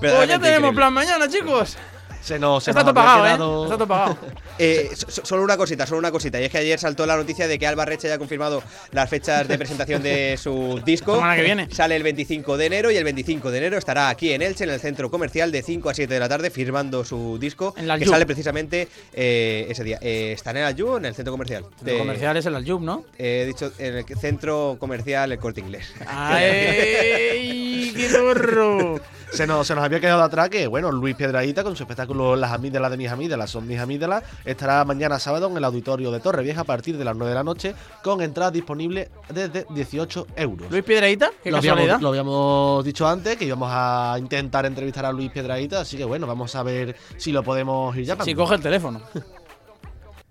[0.00, 0.72] pues ya tenemos increíble.
[0.72, 1.76] plan mañana, chicos.
[2.22, 3.30] Se nos, se Está nos todo había pagado, ¿eh?
[3.36, 4.16] quedado- Está todo pagado.
[4.62, 6.38] Eh, so- so- solo una cosita, solo una cosita.
[6.38, 9.08] Y es que ayer saltó la noticia de que Alba Reche ya ha confirmado las
[9.08, 11.14] fechas de presentación de su disco.
[11.14, 11.68] Semana que viene.
[11.72, 14.70] Sale el 25 de enero y el 25 de enero estará aquí en Elche, en
[14.70, 17.72] el centro comercial, de 5 a 7 de la tarde, firmando su disco.
[17.78, 19.98] En la que sale precisamente eh, ese día.
[20.02, 21.64] Eh, ¿Está en el Aljub o en el centro comercial?
[21.80, 23.04] El De- comercial es el Aljub, ¿no?
[23.18, 25.90] eh, He dicho en el centro comercial, el corte inglés.
[26.06, 29.00] ¡Ay, qué zorro!
[29.32, 32.52] Se nos, se nos había quedado atrás que, bueno, Luis Piedraíta con su espectáculo Las
[32.52, 36.62] amígdalas de mis amígdalas son mis amígdalas estará mañana sábado en el auditorio de Torrevieja
[36.62, 40.70] a partir de las 9 de la noche con entradas disponibles desde 18 euros.
[40.70, 41.82] Luis Piedraíta, qué lo, casualidad.
[41.82, 46.04] habíamos, lo habíamos dicho antes que íbamos a intentar entrevistar a Luis Piedraíta, así que
[46.04, 48.24] bueno, vamos a ver si lo podemos ir llamando.
[48.24, 49.00] Si coge el teléfono.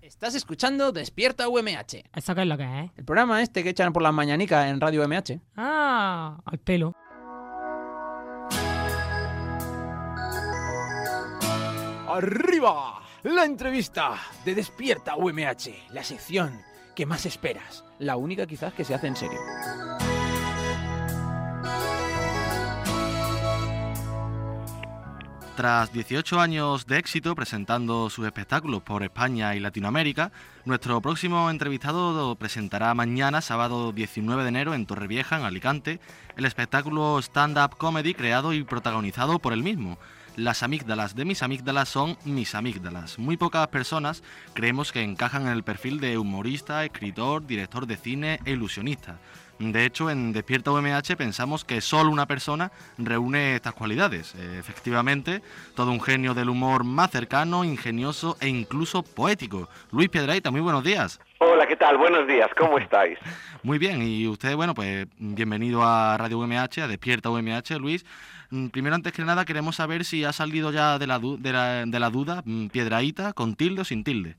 [0.02, 2.04] Estás escuchando Despierta UMH.
[2.14, 2.90] ¿Eso qué es lo que es?
[2.98, 5.40] El programa este que echan por las mañanicas en Radio UMH.
[5.56, 6.94] Ah, al pelo.
[12.12, 13.02] ¡Arriba!
[13.22, 15.92] La entrevista de Despierta UMH.
[15.92, 16.60] La sección
[16.96, 17.84] que más esperas.
[18.00, 19.38] La única quizás que se hace en serio.
[25.54, 30.32] Tras 18 años de éxito presentando sus espectáculos por España y Latinoamérica,
[30.64, 36.00] nuestro próximo entrevistado presentará mañana, sábado 19 de enero, en Torrevieja, en Alicante,
[36.36, 39.98] el espectáculo stand-up comedy creado y protagonizado por él mismo.
[40.40, 43.18] Las amígdalas de mis amígdalas son mis amígdalas.
[43.18, 44.22] Muy pocas personas
[44.54, 49.18] creemos que encajan en el perfil de humorista, escritor, director de cine e ilusionista.
[49.58, 54.34] De hecho, en Despierta UMH pensamos que solo una persona reúne estas cualidades.
[54.34, 55.42] Eh, efectivamente,
[55.76, 59.68] todo un genio del humor más cercano, ingenioso e incluso poético.
[59.92, 61.20] Luis Piedraita, muy buenos días.
[61.40, 61.98] Hola, ¿qué tal?
[61.98, 63.18] Buenos días, ¿cómo estáis?
[63.62, 68.06] Muy bien, y usted, bueno, pues bienvenido a Radio UMH, a Despierta UMH, Luis.
[68.50, 72.10] Mm, Primero, antes que nada, queremos saber si ha salido ya de la, de la
[72.10, 74.34] duda, mm, Piedraíta, con tilde o sin tilde.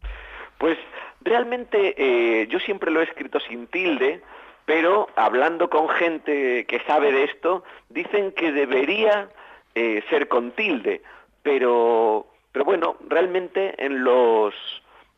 [0.58, 0.78] Pues
[1.22, 4.22] realmente eh, yo siempre lo he escrito sin tilde,
[4.66, 9.30] pero hablando con gente que sabe de esto, dicen que debería
[9.76, 11.02] eh, ser con tilde,
[11.42, 14.54] pero, pero bueno, realmente en los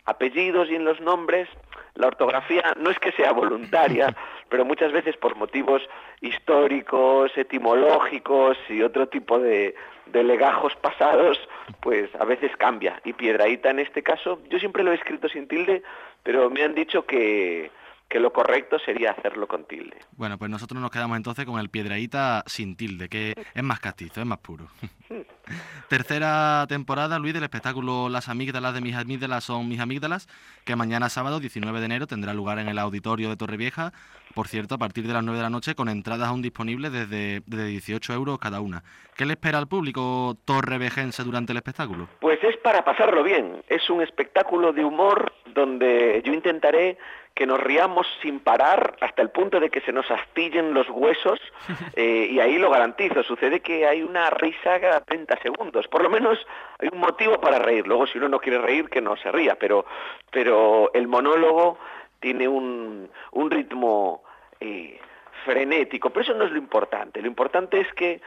[0.06, 1.50] apellidos y en los nombres
[1.96, 4.16] la ortografía no es que sea voluntaria,
[4.50, 5.82] pero muchas veces por motivos
[6.22, 9.76] históricos, etimológicos y otro tipo de,
[10.08, 11.38] de legajos pasados,
[11.82, 13.00] pues a veces cambia.
[13.04, 15.84] Y Piedraíta en este caso, yo siempre lo he escrito sin tilde,
[16.24, 17.72] pero me han dicho que,
[18.14, 19.98] que lo correcto sería hacerlo con tilde.
[20.12, 24.22] Bueno, pues nosotros nos quedamos entonces con el Piedraíta sin tilde, que es más castizo,
[24.22, 24.68] es más puro.
[25.90, 30.28] Tercera temporada, Luis, del espectáculo Las amígdalas de mis amígdalas son mis amígdalas,
[30.64, 33.94] que mañana sábado 19 de enero tendrá lugar en el auditorio de Torrevieja,
[34.36, 37.42] por cierto, a partir de las 9 de la noche, con entradas aún disponibles desde,
[37.48, 38.84] desde 18 euros cada una.
[39.18, 42.08] ¿Qué le espera al público torrevejense durante el espectáculo?
[42.20, 43.64] Pues es para pasarlo bien.
[43.68, 46.98] Es un espectáculo de humor donde yo intentaré
[47.36, 51.40] que nos riamos sin parar hasta el punto de que se nos astillen los huesos
[51.96, 53.24] eh, y ahí lo garantizo.
[53.24, 55.88] Sucede que hay una risa cada 30 segundos.
[55.88, 56.38] Por lo menos
[56.80, 57.88] hay un motivo para reír.
[57.88, 59.56] Luego si uno no quiere reír que no se ría.
[59.56, 59.86] Pero,
[60.32, 61.80] pero el monólogo
[62.20, 64.24] tiene un, un ritmo
[64.60, 65.00] eh,
[65.44, 66.12] frenético.
[66.12, 67.20] Pero eso no es lo importante.
[67.20, 68.22] Lo importante es que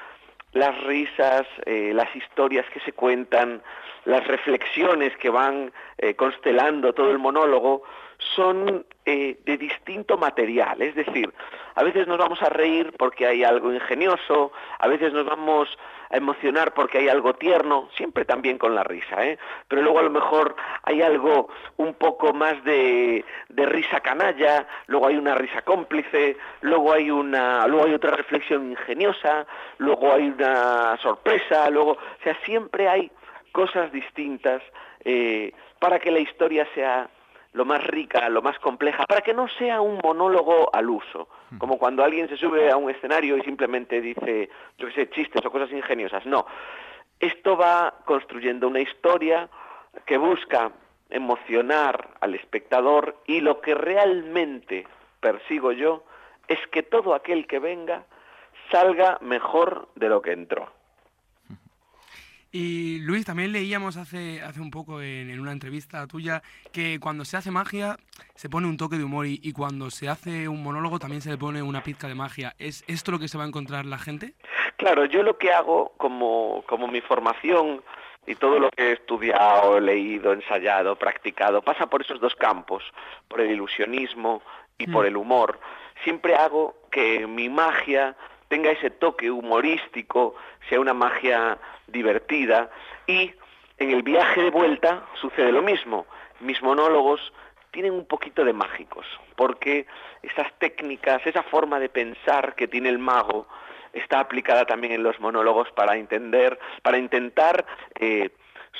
[0.52, 3.62] las risas, eh, las historias que se cuentan,
[4.04, 5.72] las reflexiones que van
[6.16, 7.82] constelando todo el monólogo
[8.18, 10.82] son eh, de distinto material.
[10.82, 11.32] Es decir,
[11.78, 15.68] A veces nos vamos a reír porque hay algo ingenioso, a veces nos vamos
[16.08, 19.38] a emocionar porque hay algo tierno, siempre también con la risa, ¿eh?
[19.68, 25.16] Pero luego a lo mejor hay algo un poco más de, risa canalla, luego hay
[25.16, 31.68] una risa cómplice, luego hay una, luego hay otra reflexión ingeniosa, luego hay una sorpresa,
[31.68, 33.10] luego, o sea, siempre hay
[33.52, 34.62] cosas distintas
[35.04, 37.10] eh, para que la historia sea
[37.56, 41.78] lo más rica, lo más compleja, para que no sea un monólogo al uso, como
[41.78, 45.50] cuando alguien se sube a un escenario y simplemente dice, yo qué sé, chistes o
[45.50, 46.26] cosas ingeniosas.
[46.26, 46.46] No,
[47.18, 49.48] esto va construyendo una historia
[50.04, 50.70] que busca
[51.08, 54.86] emocionar al espectador y lo que realmente
[55.20, 56.04] persigo yo
[56.48, 58.04] es que todo aquel que venga
[58.70, 60.75] salga mejor de lo que entró.
[62.58, 66.42] Y Luis, también leíamos hace, hace un poco en, en una entrevista tuya
[66.72, 67.98] que cuando se hace magia
[68.34, 71.28] se pone un toque de humor y, y cuando se hace un monólogo también se
[71.28, 72.54] le pone una pizca de magia.
[72.58, 74.32] ¿Es esto lo que se va a encontrar la gente?
[74.78, 77.82] Claro, yo lo que hago como, como mi formación
[78.26, 82.82] y todo lo que he estudiado, leído, ensayado, practicado, pasa por esos dos campos,
[83.28, 84.40] por el ilusionismo
[84.78, 85.60] y por el humor.
[86.04, 88.16] Siempre hago que mi magia
[88.48, 90.34] tenga ese toque humorístico,
[90.68, 92.70] sea una magia divertida
[93.06, 93.32] y
[93.78, 96.06] en el viaje de vuelta sucede lo mismo.
[96.40, 97.32] Mis monólogos
[97.70, 99.06] tienen un poquito de mágicos,
[99.36, 99.86] porque
[100.22, 103.46] esas técnicas, esa forma de pensar que tiene el mago,
[103.92, 107.66] está aplicada también en los monólogos para entender, para intentar
[107.98, 108.30] eh,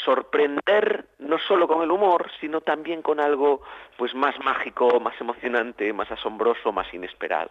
[0.04, 3.62] sorprender no solo con el humor, sino también con algo
[3.96, 7.50] pues más mágico, más emocionante, más asombroso, más inesperado.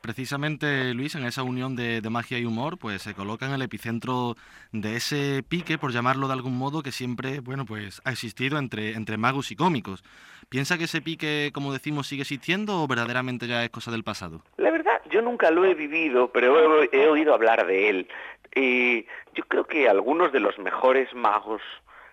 [0.00, 4.36] Precisamente, Luis, en esa unión de, magia y humor, pues se coloca en el epicentro
[4.72, 8.92] de ese pique, por llamarlo de algún modo, que siempre, bueno, pues ha existido entre,
[8.92, 10.04] entre magos y cómicos.
[10.48, 14.42] ¿Piensa que ese pique, como decimos, sigue existiendo o verdaderamente ya es cosa del pasado?
[14.56, 18.08] La verdad, yo nunca lo he vivido, pero he oído hablar de él.
[18.54, 21.60] Y yo creo que algunos de los mejores magos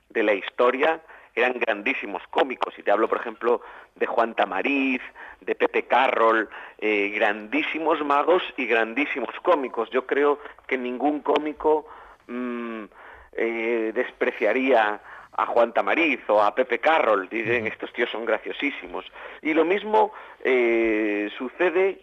[0.10, 1.02] de la historia
[1.36, 2.78] eran grandísimos cómicos.
[2.78, 3.62] Y te hablo, por ejemplo,
[3.95, 5.02] de Juan Tamariz,
[5.41, 9.89] de Pepe Carroll, eh, grandísimos magos y grandísimos cómicos.
[9.91, 11.88] Yo creo que ningún cómico
[12.28, 12.86] mmm,
[13.34, 15.02] eh, despreciaría
[15.38, 19.06] a Juan Tamariz o a Pepe Carroll, dicen estos tíos son graciosísimos.
[19.41, 22.00] Y lo mismo eh, sucede,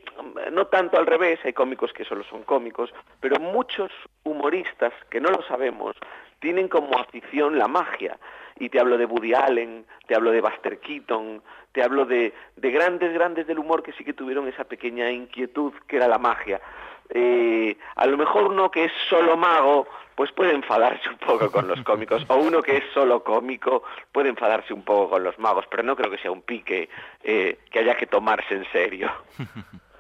[0.53, 3.90] no tanto al revés, hay cómicos que solo son cómicos, pero muchos
[4.25, 5.97] humoristas que no lo sabemos
[6.42, 8.18] tienen como afición la magia.
[8.59, 12.70] Y te hablo de Woody Allen, te hablo de Buster Keaton, te hablo de, de
[12.70, 16.61] grandes, grandes del humor que sí que tuvieron esa pequeña inquietud que era la magia.
[17.09, 21.66] Eh, a lo mejor uno que es solo mago, pues puede enfadarse un poco con
[21.66, 25.64] los cómicos, o uno que es solo cómico puede enfadarse un poco con los magos,
[25.70, 26.88] pero no creo que sea un pique
[27.22, 29.11] eh, que haya que tomarse en serio.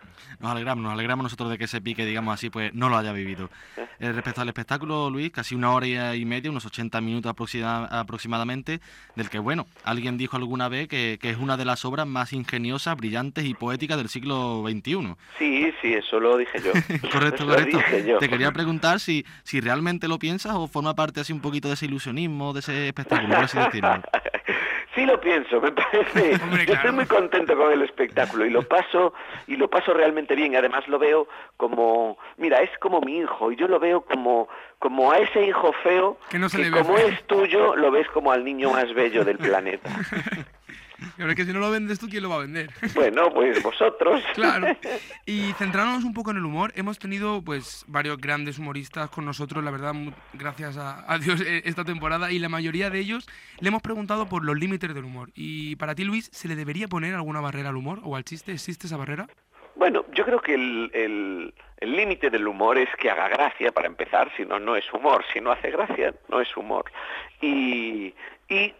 [0.42, 3.12] nos alegramos, nos alegramos nosotros de que ese pique, digamos así, pues no lo haya
[3.12, 3.48] vivido.
[4.00, 8.80] Eh, respecto al espectáculo, Luis, casi una hora y media, unos 80 minutos aproxima, aproximadamente,
[9.14, 12.32] del que, bueno, alguien dijo alguna vez que, que, es una de las obras más
[12.32, 15.14] ingeniosas, brillantes y poéticas del siglo XXI.
[15.38, 16.72] Sí, sí, eso lo dije yo.
[17.12, 17.78] correcto, correcto.
[18.04, 18.18] Yo.
[18.18, 21.74] Te quería preguntar si, si realmente lo piensas o forma parte así un poquito de
[21.74, 24.02] ese ilusionismo, de ese espectáculo, por así decirlo.
[24.94, 26.34] Sí lo pienso, me parece.
[26.42, 29.14] Hombre, Yo estoy muy contento con el espectáculo y lo paso
[29.46, 30.54] y lo paso realmente bien.
[30.54, 35.12] Además lo veo como, mira, es como mi hijo y yo lo veo como como
[35.12, 37.06] a ese hijo feo que, no se que le como feo.
[37.06, 39.88] es tuyo lo ves como al niño más bello del planeta.
[41.16, 42.70] Pero es que si no lo vendes tú, ¿quién lo va a vender?
[42.94, 44.22] Bueno, pues vosotros.
[44.34, 44.76] Claro.
[45.26, 49.62] Y centrándonos un poco en el humor, hemos tenido pues varios grandes humoristas con nosotros,
[49.62, 49.94] la verdad,
[50.32, 53.28] gracias a, a Dios eh, esta temporada, y la mayoría de ellos
[53.60, 55.30] le hemos preguntado por los límites del humor.
[55.34, 58.52] Y para ti, Luis, ¿se le debería poner alguna barrera al humor o al chiste?
[58.52, 59.28] ¿Existe esa barrera?
[59.74, 64.44] Bueno, yo creo que el límite del humor es que haga gracia, para empezar, si
[64.44, 65.24] no, no es humor.
[65.32, 66.84] Si no hace gracia, no es humor.
[67.40, 68.14] Y,
[68.48, 68.74] y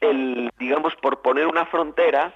[0.00, 2.32] el, digamos, por poner una frontera,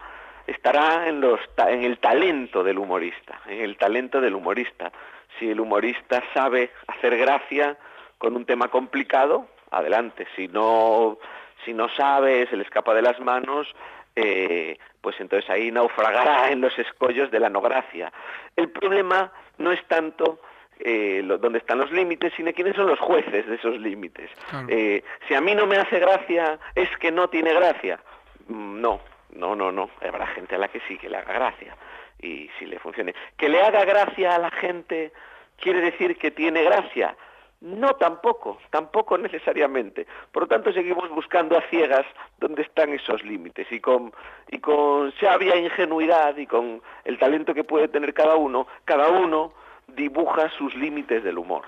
[0.46, 4.92] estará en, los, en el talento del humorista, en el talento del humorista.
[5.38, 7.76] Si el humorista sabe hacer gracia
[8.18, 10.26] con un tema complicado, adelante.
[10.36, 11.18] Si no,
[11.64, 13.66] si no sabe, se le escapa de las manos,
[14.14, 18.12] eh, pues entonces ahí naufragará en los escollos de la no gracia.
[18.56, 20.40] El problema no es tanto
[20.80, 24.30] eh, lo, dónde están los límites, sino quiénes son los jueces de esos límites.
[24.50, 24.66] Claro.
[24.70, 28.00] Eh, si a mí no me hace gracia, es que no tiene gracia.
[28.48, 29.00] Mm, No,
[29.34, 29.90] no, no, no.
[30.00, 31.76] Habrá gente a la que sí que le haga gracia
[32.20, 33.14] y si le funcione.
[33.36, 35.12] Que le haga gracia a la gente
[35.58, 37.16] quiere decir que tiene gracia.
[37.60, 40.04] No, tampoco, tampoco necesariamente.
[40.32, 42.04] Por lo tanto, seguimos buscando a ciegas
[42.38, 44.12] dónde están esos límites y con,
[44.50, 49.52] y con sabia ingenuidad y con el talento que puede tener cada uno, cada uno
[49.88, 51.64] dibuja sus límites del humor.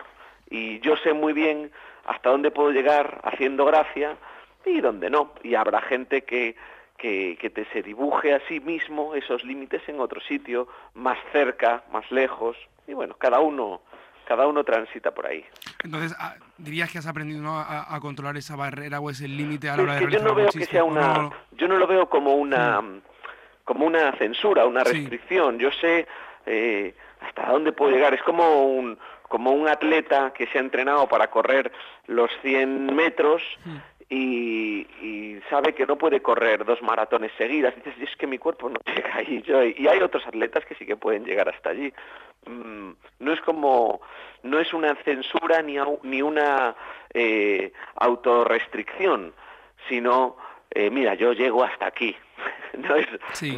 [0.50, 1.70] Y yo sé muy bien
[2.06, 4.16] hasta dónde puedo llegar haciendo gracia
[4.66, 5.32] y dónde no.
[5.42, 6.54] Y habrá gente que,
[6.96, 11.82] que, que te se dibuje a sí mismo esos límites en otro sitio, más cerca,
[11.92, 12.56] más lejos.
[12.86, 13.80] Y bueno, cada uno
[14.26, 15.44] cada uno transita por ahí.
[15.84, 17.58] Entonces, ah, dirías que has aprendido ¿no?
[17.58, 20.28] a, a controlar esa barrera o ese límite a la hora de yo realizar no
[20.30, 22.82] algún veo que chiste, sea o una, no- yo no lo veo como una,
[23.64, 25.58] como una censura, una restricción.
[25.58, 26.06] Yo sé
[26.46, 26.94] eh,
[27.26, 28.14] hasta dónde puedo llegar.
[28.14, 31.72] Es como un, como un atleta que se ha entrenado para correr
[32.06, 33.42] los 100 metros
[34.08, 34.86] y,
[35.50, 37.74] sabe que no puede correr dos maratones seguidas.
[37.76, 39.42] Dices, es que mi cuerpo no llega ahí.
[39.76, 41.92] Y hay otros atletas que sí que pueden llegar hasta allí.
[42.46, 44.00] Mm, no es como,
[44.42, 46.74] no es una censura ni, ni una
[47.12, 49.34] eh, autorrestricción,
[49.88, 50.36] sino,
[50.70, 52.16] eh, mira, yo llego hasta aquí.
[52.78, 53.06] no, es,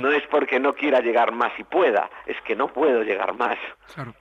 [0.00, 3.58] no es porque no quiera llegar más y pueda, es que no puedo llegar más.
[3.94, 4.14] Claro.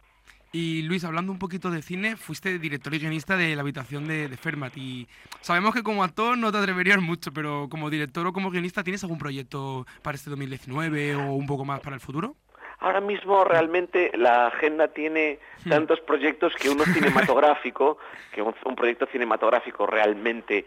[0.52, 4.30] Y Luis, hablando un poquito de cine, fuiste director y guionista de La habitación de,
[4.30, 5.06] de Fermat y
[5.42, 9.04] sabemos que como actor no te atreverías mucho, pero como director o como guionista, ¿tienes
[9.04, 12.38] algún proyecto para este 2019 o un poco más para el futuro?
[12.80, 17.98] Ahora mismo realmente la agenda tiene tantos proyectos que uno cinematográfico,
[18.32, 20.66] que un, un proyecto cinematográfico realmente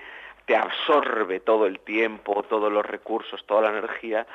[0.49, 4.27] te absorbe todo el tiempo, todos los recursos, toda la energía.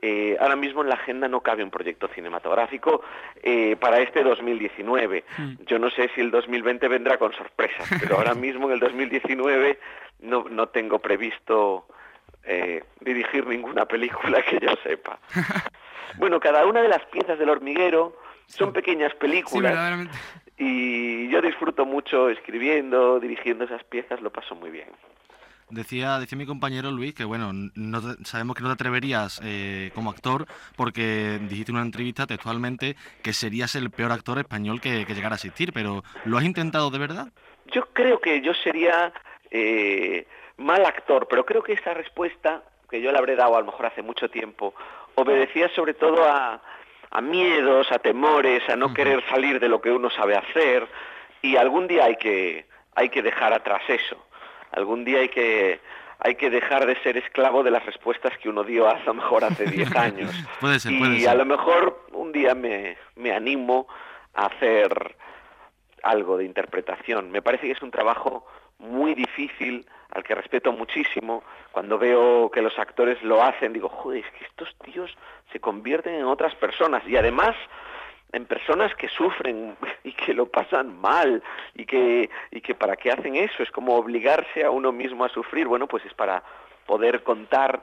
[0.00, 3.02] Eh, ahora mismo en la agenda no cabe un proyecto cinematográfico
[3.42, 5.24] eh, para este 2019.
[5.66, 9.78] Yo no sé si el 2020 vendrá con sorpresas, pero ahora mismo en el 2019
[10.20, 11.86] no, no tengo previsto
[12.44, 15.20] eh, dirigir ninguna película que yo sepa.
[16.16, 20.08] Bueno, cada una de las piezas del hormiguero son pequeñas películas
[20.56, 24.88] y yo disfruto mucho escribiendo, dirigiendo esas piezas, lo paso muy bien.
[25.70, 29.90] Decía, decía mi compañero Luis que, bueno, no te- sabemos que no te atreverías eh,
[29.94, 35.04] como actor porque dijiste en una entrevista textualmente que serías el peor actor español que,
[35.04, 37.28] que llegara a existir, pero ¿lo has intentado de verdad?
[37.66, 39.12] Yo creo que yo sería
[39.50, 40.26] eh,
[40.56, 43.84] mal actor, pero creo que esa respuesta, que yo le habré dado a lo mejor
[43.86, 44.74] hace mucho tiempo,
[45.16, 46.62] obedecía sobre todo a,
[47.10, 50.88] a miedos, a temores, a no querer salir de lo que uno sabe hacer,
[51.42, 54.24] y algún día hay que, hay que dejar atrás eso.
[54.72, 55.80] Algún día hay que,
[56.18, 59.44] hay que dejar de ser esclavo de las respuestas que uno dio a lo mejor
[59.44, 60.30] hace 10 años.
[60.60, 61.38] Puede ser, y puede a ser.
[61.38, 63.86] lo mejor un día me, me animo
[64.34, 65.16] a hacer
[66.02, 67.30] algo de interpretación.
[67.30, 68.46] Me parece que es un trabajo
[68.78, 71.42] muy difícil, al que respeto muchísimo.
[71.72, 75.16] Cuando veo que los actores lo hacen, digo, joder, es que estos tíos
[75.52, 77.54] se convierten en otras personas y además
[78.32, 81.42] en personas que sufren y que lo pasan mal
[81.74, 85.28] y que, y que para qué hacen eso, es como obligarse a uno mismo a
[85.28, 85.66] sufrir.
[85.66, 86.42] Bueno, pues es para
[86.86, 87.82] poder contar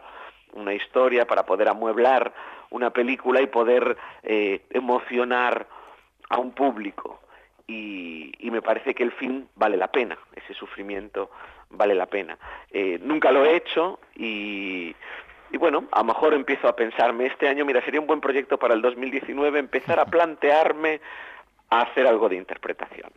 [0.54, 2.34] una historia, para poder amueblar
[2.70, 5.68] una película y poder eh, emocionar
[6.30, 7.20] a un público.
[7.68, 11.30] Y, me parece que el fin vale la pena, ese sufrimiento
[11.72, 12.38] vale la pena.
[12.72, 14.96] Eh, nunca lo he hecho y,
[15.56, 18.60] y bueno, a lo mejor empiezo a pensarme este año, mira, sería un buen proyecto
[18.60, 21.00] para el 2019 empezar a plantearme
[21.70, 23.10] a hacer algo de interpretación.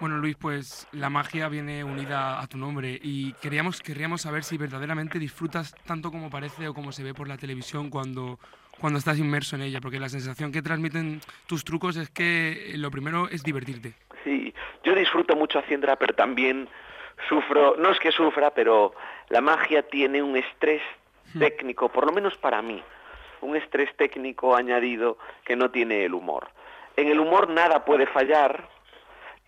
[0.00, 4.58] Bueno, Luis, pues la magia viene unida a tu nombre y queríamos, querríamos saber si
[4.58, 8.40] verdaderamente disfrutas tanto como parece o como se ve por la televisión cuando,
[8.80, 12.90] cuando estás inmerso en ella, porque la sensación que transmiten tus trucos es que lo
[12.90, 13.94] primero es divertirte.
[14.24, 16.68] Sí, yo disfruto mucho haciéndola, pero también
[17.28, 18.94] sufro, no es que sufra, pero
[19.28, 20.82] la magia tiene un estrés
[21.38, 22.82] técnico, por lo menos para mí,
[23.40, 26.48] un estrés técnico añadido que no tiene el humor.
[26.96, 28.68] En el humor nada puede fallar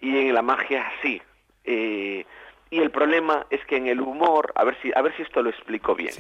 [0.01, 1.23] y en la magia sí.
[1.65, 2.25] Eh,
[2.71, 5.43] y el problema es que en el humor, a ver si, a ver si esto
[5.43, 6.13] lo explico bien.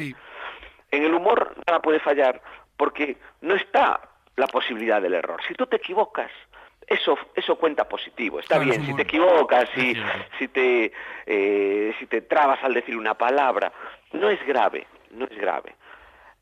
[0.90, 2.40] En el humor nada puede fallar
[2.76, 4.00] porque no está
[4.36, 5.40] la posibilidad del error.
[5.46, 6.30] Si tú te equivocas,
[6.88, 8.90] eso, eso cuenta positivo, está Claro, es bien.
[8.90, 9.94] Si te equivocas, si,
[10.38, 10.92] si, te,
[11.26, 13.72] eh, si te trabas al decir una palabra,
[14.12, 15.74] no es grave, no es grave.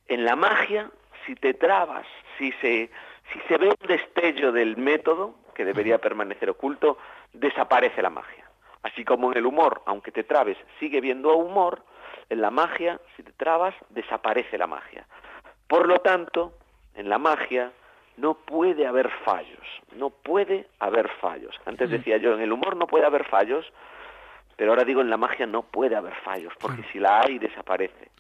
[0.09, 0.91] En la magia,
[1.27, 2.07] si te trabas,
[2.39, 2.91] si se,
[3.33, 6.99] si se ve un destello del método, que debería permanecer oculto,
[7.33, 8.45] desaparece la magia.
[8.83, 11.83] Así como en el humor, aunque te trabes, sigue viendo humor,
[12.29, 15.07] en la magia, si te trabas, desaparece la magia.
[15.67, 16.53] Por lo tanto,
[16.95, 17.73] en la magia
[18.17, 21.55] no puede haber fallos, no puede haber fallos.
[21.65, 23.65] Antes decía yo, en el humor no puede haber fallos,
[24.57, 28.11] pero ahora digo, en la magia no puede haber fallos, porque si la hay, desaparece.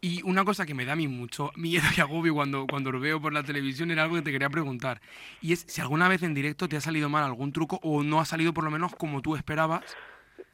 [0.00, 3.00] Y una cosa que me da a mí mucho miedo y agobio cuando, cuando lo
[3.00, 5.00] veo por la televisión era algo que te quería preguntar.
[5.40, 8.20] Y es si alguna vez en directo te ha salido mal algún truco o no
[8.20, 9.96] ha salido por lo menos como tú esperabas.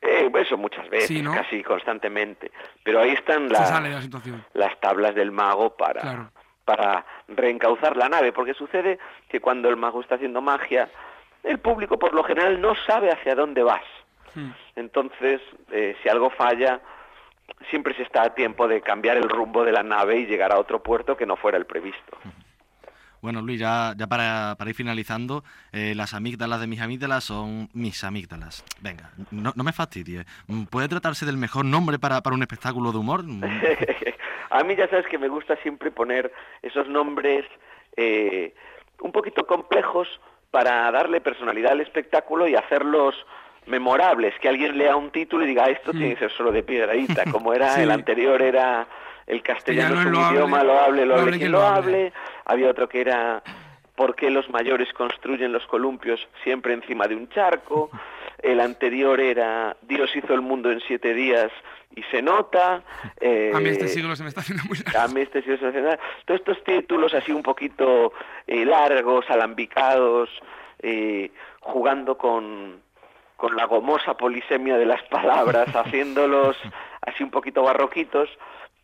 [0.01, 1.33] Eh, eso muchas veces, Sí, ¿no?
[1.33, 2.51] casi constantemente.
[2.85, 3.71] Pero ahí están las,
[4.55, 6.33] la tablas del mago para, Claro.
[6.65, 8.99] Para reencauzar la nave, porque sucede
[9.29, 10.89] que cuando el mago está haciendo magia,
[11.43, 13.83] el público por lo general no sabe hacia dónde vas.
[14.77, 15.41] Entonces,
[15.71, 16.81] eh, si algo falla,
[17.71, 20.59] siempre se está a tiempo de cambiar el rumbo de la nave y llegar a
[20.59, 22.17] otro puerto que no fuera el previsto.
[23.23, 27.69] Bueno, Luis, ya, ya para, para ir finalizando, eh, las amígdalas de mis amígdalas son
[27.73, 28.65] mis amígdalas.
[28.81, 30.27] Venga, no, no me fastidies.
[30.49, 33.23] Mm, ¿Puede tratarse del mejor nombre para, para un espectáculo de humor?
[33.23, 33.45] Mm,
[34.51, 37.47] a mí ya sabes que me gusta siempre poner esos nombres
[37.97, 38.55] eh,
[39.01, 40.09] un poquito complejos
[40.51, 43.15] para darle personalidad al espectáculo y hacerlos
[43.67, 46.65] memorables, que alguien lea un título y diga, "Ah, esto tiene que ser solo de
[46.65, 47.83] piedradita, como era Sí.
[47.83, 48.89] el anterior era
[49.27, 52.13] el castellano es un idioma, lo hable, lo lo hable quien lo hable,
[52.45, 53.43] había otro que era
[53.95, 57.91] ¿Por qué los mayores construyen los columpios siempre encima de un charco?
[58.43, 61.53] El anterior era Dios hizo el mundo en siete días
[61.95, 62.83] y se nota.
[63.55, 65.65] A mí este eh, siglo se me está haciendo muy a mí este siglo se
[65.65, 65.99] me hace nada.
[66.25, 68.13] Todos estos títulos así un poquito
[68.49, 70.29] eh, largos, alambicados,
[70.81, 72.81] eh, jugando con,
[73.37, 76.57] con la gomosa polisemia de las palabras, haciéndolos
[77.03, 78.29] así un poquito barroquitos,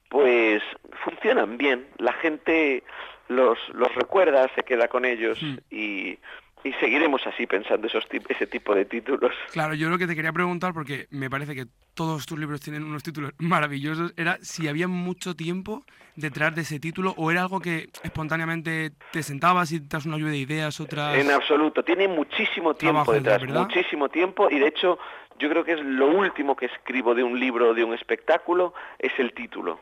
[0.09, 0.63] pues
[1.05, 1.87] funcionan bien.
[1.99, 2.83] La gente
[3.29, 5.39] los, los recuerda, se queda con ellos
[5.71, 6.19] y,
[6.65, 9.33] y seguiremos así pensando esos ese tipo de títulos.
[9.53, 12.85] Claro, yo lo que te quería preguntar, porque me parece que todos tus libros tienen
[12.85, 15.85] unos títulos maravillosos, era si había mucho tiempo
[16.17, 20.17] detrás de ese título o era algo que espontáneamente te sentabas y te das una
[20.17, 21.17] lluvia de ideas, otras...
[21.17, 23.61] En absoluto, tiene muchísimo tiempo detrás, detrás, ¿verdad?
[23.63, 24.99] muchísimo tiempo y de hecho
[25.39, 28.75] yo creo que es lo último que escribo de un libro o de un espectáculo
[28.99, 29.79] es el título.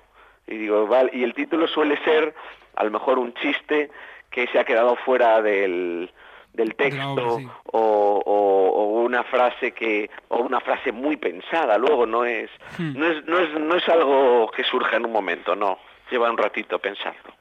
[0.46, 2.34] Y digo, vale, y el título suele ser
[2.76, 3.90] a lo mejor un chiste
[4.30, 6.10] que se ha quedado fuera del,
[6.52, 7.48] del texto obra, sí.
[7.72, 12.92] o, o- o una frase que o una frase muy pensada luego no es Hmm.
[12.98, 15.78] no es no es no es algo que surja en un momento, no,
[16.10, 17.32] lleva un ratito pensarlo.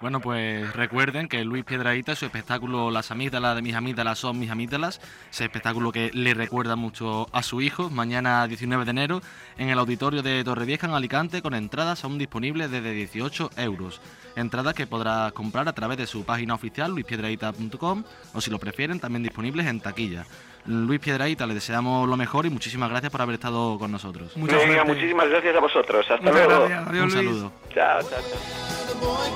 [0.00, 4.50] Bueno, pues recuerden que Luis Piedraíta, su espectáculo Las amígdalas de mis amígdalas son mis
[4.50, 4.98] amígdalas,
[5.30, 9.20] ese espectáculo que le recuerda mucho a su hijo, mañana 19 de enero
[9.58, 14.00] en el auditorio de Torrevieja en Alicante con entradas aún disponibles desde 18 euros.
[14.36, 19.00] Entradas que podrás comprar a través de su página oficial luispiedraíta.com o si lo prefieren
[19.00, 20.24] también disponibles en taquilla.
[20.66, 24.32] Luis Piedraíta, le deseamos lo mejor y muchísimas gracias por haber estado con nosotros.
[24.36, 26.06] Venga, muchísimas gracias a vosotros.
[26.10, 26.68] Hasta Muchas luego.
[26.68, 26.88] gracias.
[26.88, 27.14] Adiós, Un Luis.
[27.14, 27.52] saludo.
[27.74, 29.30] Chao, chao.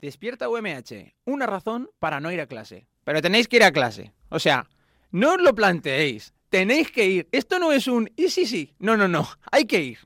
[0.00, 2.86] Despierta UMH, una razón para no ir a clase.
[3.04, 4.12] Pero tenéis que ir a clase.
[4.28, 4.68] O sea,
[5.10, 6.32] no os lo planteéis.
[6.50, 7.28] Tenéis que ir.
[7.32, 8.74] Esto no es un y sí, sí.
[8.78, 9.28] No, no, no.
[9.50, 9.98] Hay que ir.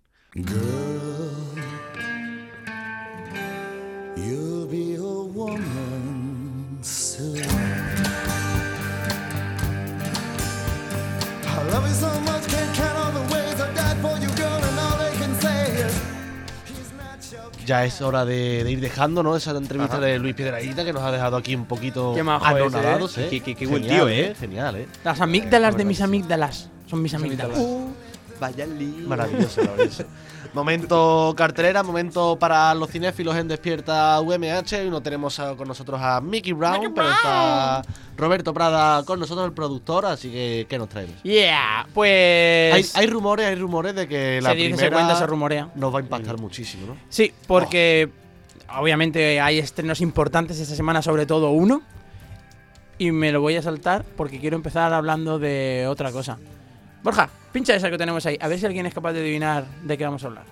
[17.66, 19.36] Ya es hora de, de ir dejando, ¿no?
[19.36, 20.06] Esa entrevista Ajá.
[20.06, 23.24] de Luis Piedrahíta que nos ha dejado aquí un poquito Qué majo anonadados, ¿eh?
[23.26, 23.28] ¿eh?
[23.30, 24.34] Qué- qué- qué buen tío, ¿eh?
[24.38, 24.86] Genial, ¿eh?
[25.04, 26.68] Las amígdalas de mis amígdalas.
[26.88, 27.58] Son mis amígdalas.
[28.42, 29.06] Vaya lío.
[29.08, 30.04] Maravilloso, maravilloso.
[30.54, 34.72] momento cartelera, momento para los cinéfilos en Despierta UMH.
[34.80, 37.82] Hoy no tenemos a- con nosotros a Mickey Brown, pero está
[38.16, 41.10] Roberto Prada con nosotros, el productor, así que ¿qué nos traes?
[41.22, 42.74] Yeah, pues.
[42.74, 45.68] Hay, hay rumores, hay rumores de que la Se dice, se primera cuenta, se rumorea.
[45.74, 46.96] nos va a impactar muchísimo, ¿no?
[47.08, 48.10] Sí, porque
[48.78, 51.82] obviamente hay estrenos importantes esta semana, sobre todo uno.
[52.98, 56.38] Y me lo voy a saltar porque quiero empezar hablando de otra cosa.
[57.02, 59.98] Borja, pincha esa que tenemos ahí, a ver si alguien es capaz de adivinar de
[59.98, 60.44] qué vamos a hablar.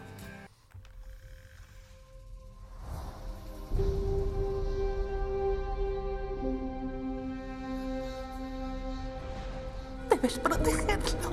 [10.11, 11.30] Debes protegerlo.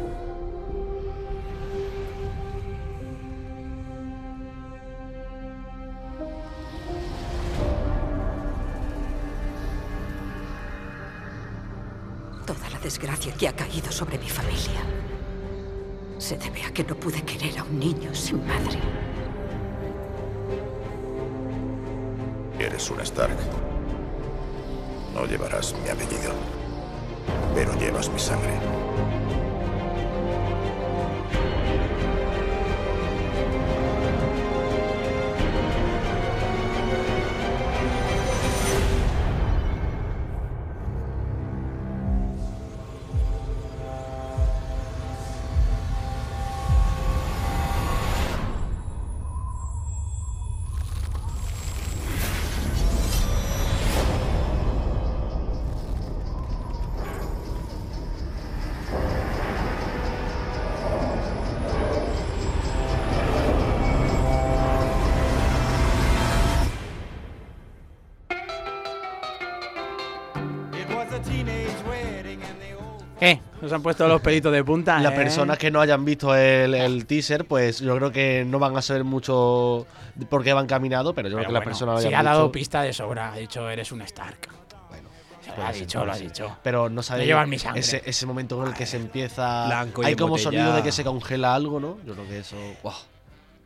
[12.45, 15.06] Toda la desgracia que ha caído sobre mi familia
[16.17, 18.79] se debe a que no pude querer a un niño sin madre.
[22.59, 23.37] Eres un Stark.
[25.13, 26.33] No llevarás mi apellido,
[27.53, 28.53] pero llevas mi sangre.
[73.67, 74.97] Nos han puesto los pelitos de punta.
[74.99, 75.15] Las ¿eh?
[75.17, 78.81] personas que no hayan visto el, el teaser, pues yo creo que no van a
[78.81, 79.85] saber mucho
[80.29, 82.29] por qué van caminado, pero yo creo que las bueno, personas lo sí hayan ha
[82.29, 82.51] dado visto.
[82.53, 83.33] pista de sobra.
[83.33, 84.47] Ha dicho, eres un Stark.
[85.57, 86.55] lo ha dicho, lo ha dicho.
[86.63, 87.81] Pero no sabéis llevan mi sangre.
[87.81, 89.65] ese, ese momento en el que se empieza.
[89.65, 91.97] Blanco y hay como sonido de que se congela algo, ¿no?
[92.05, 92.55] Yo creo que eso.
[92.81, 92.95] ¡guau!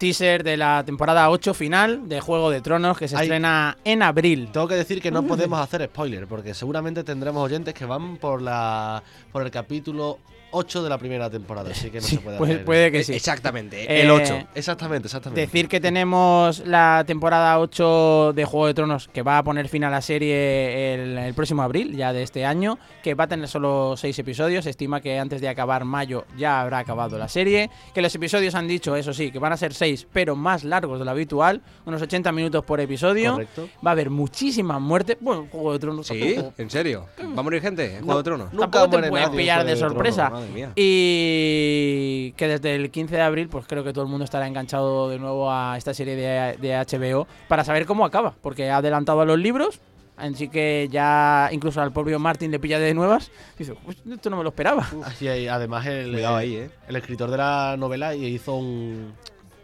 [0.02, 4.02] Teaser de la temporada 8 final de Juego de Tronos que se Hay- estrena en
[4.02, 4.50] abril.
[4.52, 8.42] Tengo que decir que no podemos hacer spoiler, porque seguramente tendremos oyentes que van por
[8.42, 10.18] la por el capítulo
[10.52, 12.66] 8 de la primera temporada, así que no se puede Pues hacer.
[12.66, 13.14] puede que sí.
[13.14, 14.44] Exactamente, Eh, el 8.
[14.56, 15.42] Exactamente, exactamente.
[15.42, 19.84] Decir que tenemos la temporada 8 de Juego de Tronos que va a poner fin
[19.84, 23.48] a la serie el, el próximo abril, ya de este año, que va a tener
[23.48, 24.64] solo 6 episodios.
[24.66, 27.70] Se estima que antes de acabar mayo ya habrá acabado la serie.
[27.94, 31.00] Que los episodios han dicho, eso sí, que van a ser 6, pero más largos
[31.00, 33.34] de lo habitual, unos 80 minutos por episodio.
[33.34, 33.70] Correcto.
[33.86, 35.18] Va a haber muchísima muerte.
[35.22, 36.08] Bueno, Juego de Tronos.
[36.08, 36.36] ¿Sí?
[36.36, 37.08] tampoco- ¿En serio?
[37.36, 38.50] ¿Va a morir gente en Juego de Tronos?
[38.58, 40.32] Tampoco te puedes pillar de sorpresa.
[40.42, 40.72] Madre mía.
[40.76, 45.10] Y que desde el 15 de abril, pues creo que todo el mundo estará enganchado
[45.10, 49.22] de nuevo a esta serie de, de HBO para saber cómo acaba, porque ha adelantado
[49.22, 49.80] a los libros.
[50.18, 53.32] Así que ya incluso al propio Martin le pilla de nuevas.
[53.58, 54.88] Dice, "Pues esto no me lo esperaba.
[55.20, 56.70] Y ahí, además el, Cuidado ahí, ¿eh?
[56.88, 59.14] el escritor de la novela hizo un,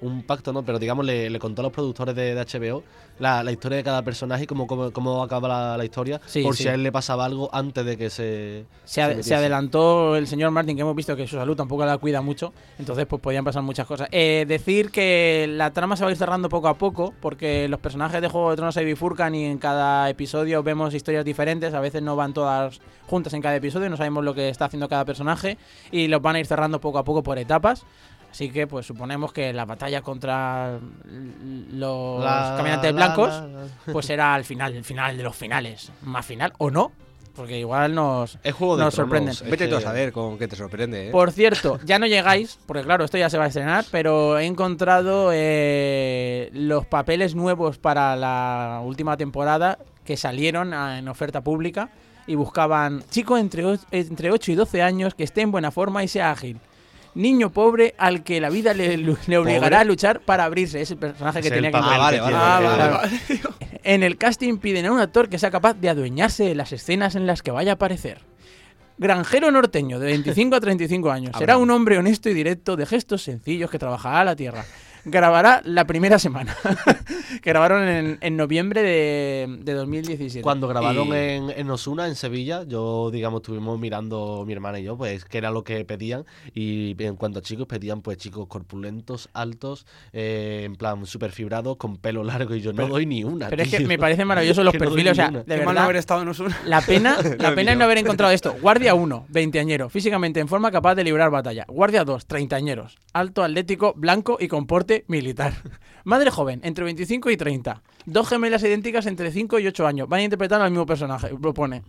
[0.01, 0.63] un pacto, ¿no?
[0.63, 2.83] Pero digamos, le, le contó a los productores de, de HBO
[3.19, 6.43] la, la historia de cada personaje y cómo, cómo, cómo acaba la, la historia, Sí,
[6.43, 6.63] por sí.
[6.63, 8.65] si a él le pasaba algo antes de que se...
[8.85, 9.29] Se, ad- metiese.
[9.29, 12.53] se adelantó el señor Martin, que hemos visto que su salud tampoco la cuida mucho,
[12.77, 14.07] entonces pues podían pasar muchas cosas.
[14.11, 17.79] Eh, decir que la trama se va a ir cerrando poco a poco, porque los
[17.79, 21.79] personajes de Juego de Tronos se bifurcan y en cada episodio vemos historias diferentes, a
[21.79, 25.05] veces no van todas juntas en cada episodio, no sabemos lo que está haciendo cada
[25.05, 25.57] personaje,
[25.91, 27.83] y los van a ir cerrando poco a poco por etapas.
[28.37, 30.77] Así que pues suponemos que la batalla contra
[31.71, 33.67] los La- caminantes la- blancos la- la.
[33.91, 35.91] pues será al final, el final de los finales.
[36.03, 36.91] Más final o no,
[37.35, 39.33] porque igual nos, Es Juego de nos sorprenden.
[39.49, 41.11] Vete tú a saber con qué te sorprende, ¿eh?
[41.11, 44.45] Por cierto, ya no llegáis, porque claro, esto ya se va a estrenar, pero he
[44.45, 51.89] encontrado eh, los papeles nuevos para la última temporada que salieron a- en oferta pública
[52.27, 56.07] y buscaban chico entre, entre 8 y 12 años que esté en buena forma y
[56.07, 56.59] sea ágil.
[57.15, 60.81] Niño pobre al que la vida le, le obligará a luchar para abrirse.
[60.81, 63.19] Es el personaje que Es tenía que Ah, vale, vale, Ah, vale.
[63.83, 67.15] En el casting piden a un actor que sea capaz de adueñarse de las escenas
[67.15, 68.19] en las que vaya a aparecer.
[68.97, 71.31] Granjero norteño, de 25 a 35 años.
[71.37, 71.61] Será Abraham.
[71.61, 74.65] un hombre honesto y directo, de gestos sencillos, que trabajará la tierra.
[75.09, 76.55] Grabará la primera semana.
[77.41, 80.41] que grabaron en, en noviembre de, de 2017.
[80.43, 84.83] Cuando grabaron Y- en, en Osuna, en Sevilla, yo, digamos, estuvimos mirando mi hermana y
[84.83, 86.25] yo, pues, qué era lo que pedían.
[86.53, 91.77] Y en cuanto a chicos, pedían, pues, chicos corpulentos, altos, eh, en plan, súper fibrados,
[91.77, 92.53] con pelo largo.
[92.55, 93.49] Y yo no doy ni una.
[93.49, 95.13] Pero es que me parecen maravillosos los no perfiles.
[95.13, 96.57] O sea, de Qué mal no verdad, haber estado en Osuna.
[96.65, 98.55] La pena, la pena es no haber encontrado esto.
[98.61, 101.65] Guardia 1, 20 añero, físicamente en forma capaz de librar batalla.
[101.67, 105.53] Guardia 2, 30 añeros, alto, atlético, blanco y con porte militar.
[106.03, 107.81] Madre joven, entre 25 y 30.
[108.05, 110.07] Dos gemelas idénticas entre 5 y 8 años.
[110.07, 111.83] Van a interpretar al mismo personaje, propone.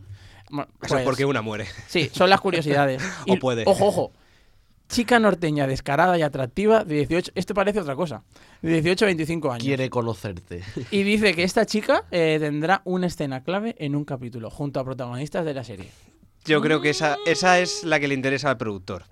[0.51, 1.67] Bueno, Eso es pues, porque una muere.
[1.87, 3.03] Sí, son las curiosidades.
[3.29, 3.65] O puede.
[3.67, 4.13] Ojo, ojo.
[4.89, 7.33] Chica norteña descarada y atractiva de 18.
[7.35, 8.25] Esto parece otra cosa.
[8.63, 9.65] De 18 a 25 años.
[9.65, 10.63] Quiere conocerte.
[10.91, 14.85] Y dice que esta chica eh, tendrá una escena clave en un capítulo, junto a
[14.85, 15.91] protagonistas de la serie.
[16.47, 19.05] Yo creo que esa, esa es la que le interesa al productor.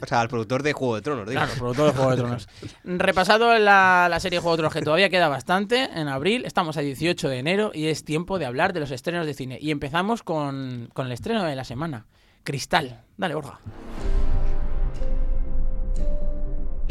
[0.00, 1.40] O sea, al productor de Juego de Tronos, digo.
[1.40, 2.48] Claro, productor de Juego de Tronos.
[2.84, 6.80] Repasado la, la serie Juego de Tronos, que todavía queda bastante, en abril, estamos a
[6.80, 9.58] 18 de enero y es tiempo de hablar de los estrenos de cine.
[9.60, 12.06] Y empezamos con, con el estreno de la semana,
[12.42, 13.02] Cristal.
[13.16, 13.60] Dale, Borja.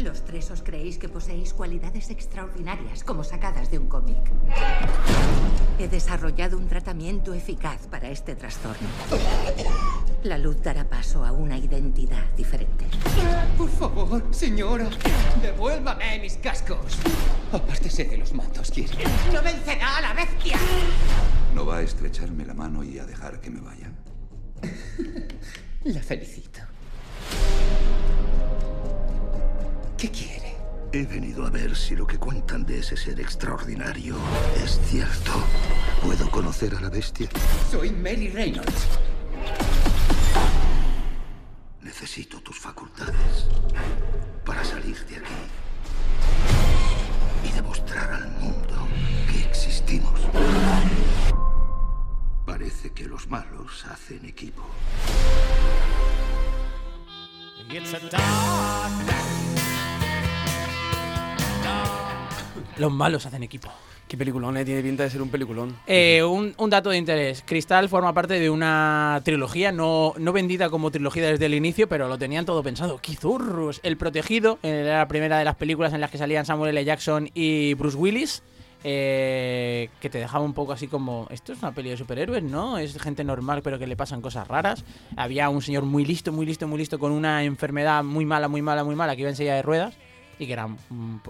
[0.02, 4.18] Los tres os creéis que poseéis cualidades extraordinarias como sacadas de un cómic.
[5.78, 8.88] He desarrollado un tratamiento eficaz para este trastorno.
[10.24, 12.86] La luz dará paso a una identidad diferente.
[13.56, 14.90] Por favor, señora,
[15.40, 16.98] devuélvame mis cascos.
[17.52, 18.94] Apártese de los mantos, quiere.
[19.32, 20.58] ¡No vencerá a la bestia!
[21.54, 23.92] ¿No va a estrecharme la mano y a dejar que me vaya?
[25.84, 26.60] La felicito.
[30.02, 30.56] ¿Qué quiere?
[30.92, 34.16] He venido a ver si lo que cuentan de ese ser extraordinario
[34.56, 35.30] es cierto.
[36.02, 37.28] ¿Puedo conocer a la bestia?
[37.70, 38.98] Soy Mary Reynolds.
[41.82, 43.46] Necesito tus facultades
[44.44, 45.40] para salir de aquí
[47.48, 48.88] y demostrar al mundo
[49.30, 50.20] que existimos.
[52.44, 54.64] Parece que los malos hacen equipo.
[62.78, 63.68] Los malos hacen equipo.
[64.08, 65.74] Qué peliculón, eh, tiene pinta de ser un peliculón.
[65.86, 67.42] Eh, un, un dato de interés.
[67.46, 72.08] Cristal forma parte de una trilogía, no, no vendida como trilogía desde el inicio, pero
[72.08, 72.98] lo tenían todo pensado.
[72.98, 73.80] ¡Quizurros!
[73.82, 76.84] El Protegido, eh, era la primera de las películas en las que salían Samuel L.
[76.84, 78.42] Jackson y Bruce Willis.
[78.84, 82.78] eh, que te dejaba un poco así como, esto es una peli de superhéroes, ¿no?
[82.78, 84.84] Es gente normal pero que le pasan cosas raras.
[85.16, 88.62] Había un señor muy listo, muy listo, muy listo con una enfermedad muy mala, muy
[88.62, 89.94] mala, muy mala que iba en silla de ruedas
[90.38, 90.68] y que era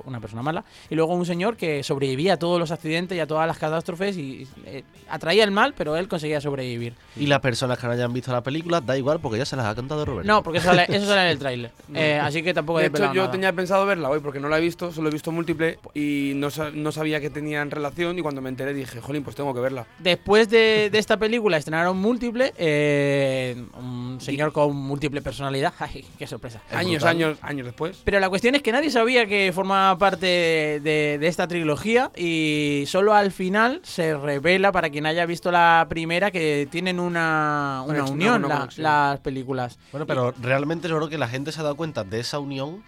[0.05, 0.65] una persona mala.
[0.91, 4.17] Y luego un señor que sobrevivía a todos los accidentes y a todas las catástrofes
[4.17, 6.95] y eh, atraía el mal, pero él conseguía sobrevivir.
[7.17, 9.67] Y las personas que no hayan visto la película, da igual porque ya se las
[9.67, 10.27] ha cantado Roberto.
[10.31, 11.71] No, porque eso sale, eso sale en el tráiler.
[11.95, 13.33] Eh, así que tampoco De he hecho, desvelado yo nada.
[13.33, 16.49] tenía pensado verla hoy porque no la he visto, solo he visto múltiple y no,
[16.75, 19.87] no sabía que tenían relación y cuando me enteré dije, jolín, pues tengo que verla.
[19.99, 25.73] Después de, de esta película estrenaron Múltiple, eh, un señor con múltiple personalidad.
[25.79, 26.61] ¡Ay, qué sorpresa!
[26.73, 28.01] Años, años, años después.
[28.05, 32.85] Pero la cuestión es que nadie sabía que formaba parte de, de esta trilogía y
[32.87, 37.87] solo al final se revela, para quien haya visto la primera, que tienen una, una
[38.05, 38.83] Conexión, unión una la- conexión.
[38.85, 39.79] las películas.
[39.91, 42.83] Bueno, pero realmente yo creo que la gente se ha dado cuenta de esa unión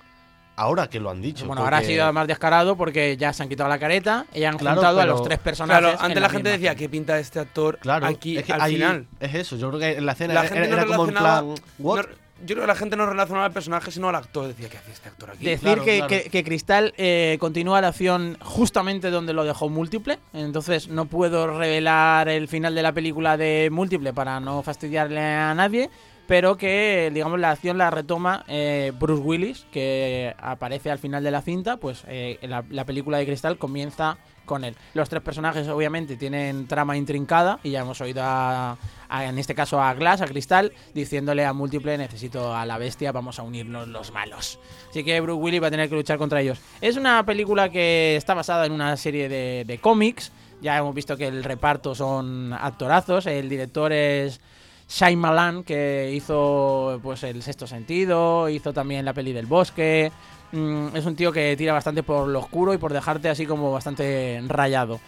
[0.57, 1.47] ahora que lo han dicho.
[1.47, 4.45] Bueno, ahora ha porque- sido más descarado porque ya se han quitado la careta y
[4.45, 5.81] han Claro, juntado a los tres personajes.
[5.83, 8.75] Claro, antes la gente decía que pinta este actor Claro, aquí es que al ahí
[8.75, 9.07] final.
[9.19, 11.09] Es eso, yo creo que en la escena La era, gente no era como en
[11.15, 11.65] relacionaba- plan.
[11.79, 11.97] ¿what?
[12.07, 14.47] no- yo creo que la gente no relacionaba al personaje sino al actor.
[14.49, 15.45] Decía, ¿qué hace este actor aquí?
[15.45, 20.19] Decir que, que- que Cristal eh, continúa la acción justamente donde lo dejó Múltiple.
[20.33, 25.55] Entonces no puedo revelar el final de la película de Múltiple para no fastidiarle a
[25.55, 25.91] nadie.
[26.27, 31.31] Pero que, digamos, la acción la retoma eh, Bruce Willis, que aparece al final de
[31.31, 31.77] la cinta.
[31.77, 34.17] Pues eh, la, la película de Cristal comienza
[34.47, 34.75] con él.
[34.95, 37.59] Los tres personajes, obviamente, tienen trama intrincada.
[37.63, 38.79] Y ya hemos oído, a,
[39.23, 43.39] en este caso, a Glass, a Cristal, diciéndole a Múltiple: Necesito a la bestia, vamos
[43.39, 44.59] a unirnos los malos.
[44.91, 46.59] Así que Bruce Willis va a tener que luchar contra ellos.
[46.81, 50.33] Es una película que está basada en una serie de, de cómics.
[50.61, 53.27] Ya hemos visto que el reparto son actorazos.
[53.27, 54.41] El director es
[54.89, 60.13] Shyamalan, que hizo pues el sexto sentido, hizo también la peli del bosque.
[60.53, 63.73] Mm, es un tío que tira bastante por lo oscuro y por dejarte así como
[63.73, 65.01] bastante rayado.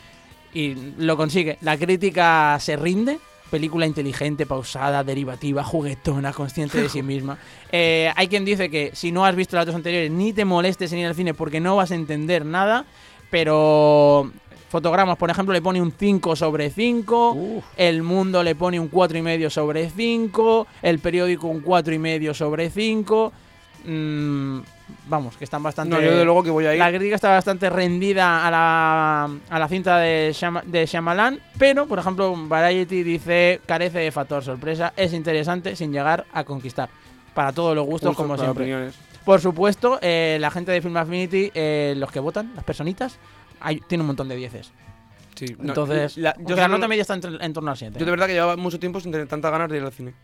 [0.52, 1.58] Y lo consigue.
[1.60, 3.18] La crítica se rinde.
[3.50, 7.38] Película inteligente, pausada, derivativa, juguetona, consciente de sí misma.
[7.70, 10.92] Eh, hay quien dice que si no has visto las dos anteriores, ni te molestes
[10.92, 12.84] en ir al cine porque no vas a entender nada.
[13.30, 14.30] Pero
[14.68, 17.62] fotogramas, por ejemplo, le pone un 5 sobre 5.
[17.76, 20.66] El mundo le pone un 4,5 sobre 5.
[20.82, 23.32] El periódico un 4,5 sobre 5.
[23.84, 24.58] Mm,
[25.08, 25.94] vamos, que están bastante.
[25.94, 26.78] No, yo desde luego que voy a ir.
[26.78, 31.86] La crítica está bastante rendida a la, a la cinta de, Shyama- de Shyamalan, pero,
[31.86, 36.88] por ejemplo, Variety dice carece de factor sorpresa, es interesante sin llegar a conquistar.
[37.34, 38.64] Para todos los gustos, como siempre.
[38.64, 38.94] opiniones.
[39.24, 43.18] Por supuesto, eh, la gente de Film Affinity, eh, los que votan, las personitas,
[43.60, 44.70] hay, tiene un montón de dieces.
[45.34, 47.98] Sí, no, Entonces, la- yo la nota media está en torno al 7.
[47.98, 50.14] Yo de verdad que llevaba mucho tiempo sin tener tantas ganas de ir al cine.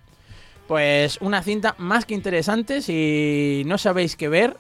[0.73, 2.81] Pues una cinta más que interesante.
[2.81, 4.57] Si no sabéis qué ver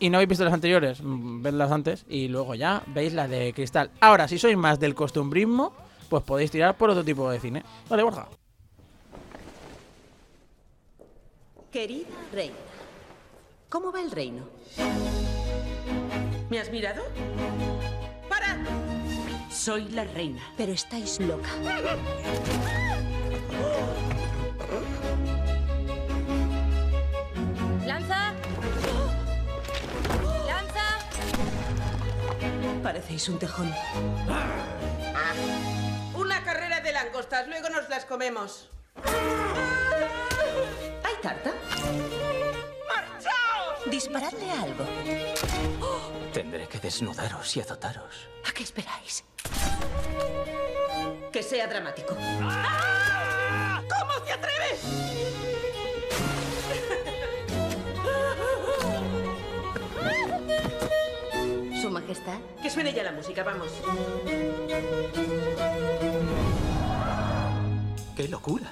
[0.00, 3.52] y no habéis visto las anteriores, mm, vedlas antes y luego ya veis las de
[3.54, 3.92] Cristal.
[4.00, 5.72] Ahora, si sois más del costumbrismo,
[6.08, 7.62] pues podéis tirar por otro tipo de cine.
[7.88, 8.26] Vale, Borja.
[11.70, 12.56] Querida reina,
[13.68, 14.42] ¿cómo va el reino?
[16.50, 17.04] ¿Me has mirado?
[18.28, 18.58] ¡Para!
[19.48, 20.42] Soy la reina.
[20.56, 21.50] Pero estáis loca.
[27.86, 28.32] ¡Lanza!
[30.46, 30.98] ¡Lanza!
[32.82, 33.72] Parecéis un tejón.
[36.14, 38.70] Una carrera de langostas, luego nos las comemos.
[41.04, 41.52] ¿Hay tarta?
[42.88, 43.90] ¡Marchaos!
[43.90, 44.86] Disparadle algo.
[46.32, 48.28] Tendré que desnudaros y azotaros.
[48.48, 49.24] ¿A qué esperáis?
[51.32, 52.14] Que sea dramático.
[52.14, 52.50] ¿Cómo
[62.02, 62.38] Majestad.
[62.62, 63.68] Que suene ya la música, vamos.
[68.16, 68.70] ¡Qué locura!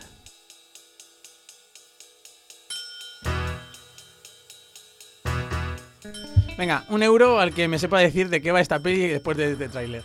[6.59, 9.53] Venga, un euro al que me sepa decir de qué va esta peli después de
[9.53, 10.03] este tráiler.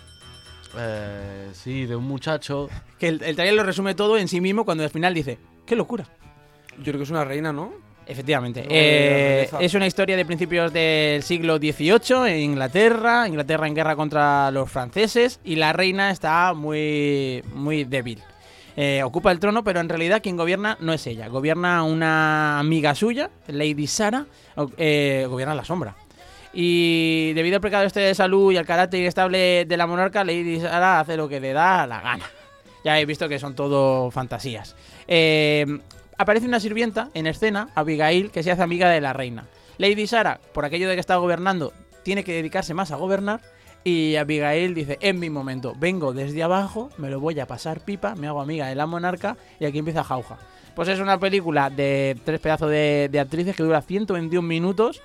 [0.77, 2.69] Eh, sí, de un muchacho.
[2.97, 5.75] Que el, el tráiler lo resume todo en sí mismo cuando al final dice, ¡qué
[5.75, 6.05] locura!
[6.77, 7.73] Yo creo que es una reina, ¿no?
[8.07, 8.61] Efectivamente.
[8.61, 13.27] No, Eh, es una historia de principios del siglo XVIII en Inglaterra.
[13.27, 18.21] Inglaterra en guerra contra los franceses y la reina está muy, muy débil.
[18.77, 21.27] Eh, ocupa el trono, pero en realidad quien gobierna no es ella.
[21.29, 24.25] Gobierna una amiga suya, Lady Sara,
[24.77, 25.95] eh, gobierna la sombra.
[26.53, 30.59] Y debido al precado este de salud y al carácter inestable de la monarca, Lady
[30.59, 32.25] Sara hace lo que le da la gana.
[32.83, 34.75] Ya he visto que son todo fantasías.
[35.07, 35.65] Eh,
[36.17, 39.45] aparece una sirvienta en escena, Abigail, que se hace amiga de la reina.
[39.77, 43.41] Lady Sara, por aquello de que está gobernando, tiene que dedicarse más a gobernar.
[43.83, 48.15] Y Abigail dice, en mi momento, vengo desde abajo, me lo voy a pasar pipa,
[48.15, 50.37] me hago amiga de la monarca y aquí empieza jauja.
[50.75, 55.01] Pues es una película de tres pedazos de, de actrices que dura 121 minutos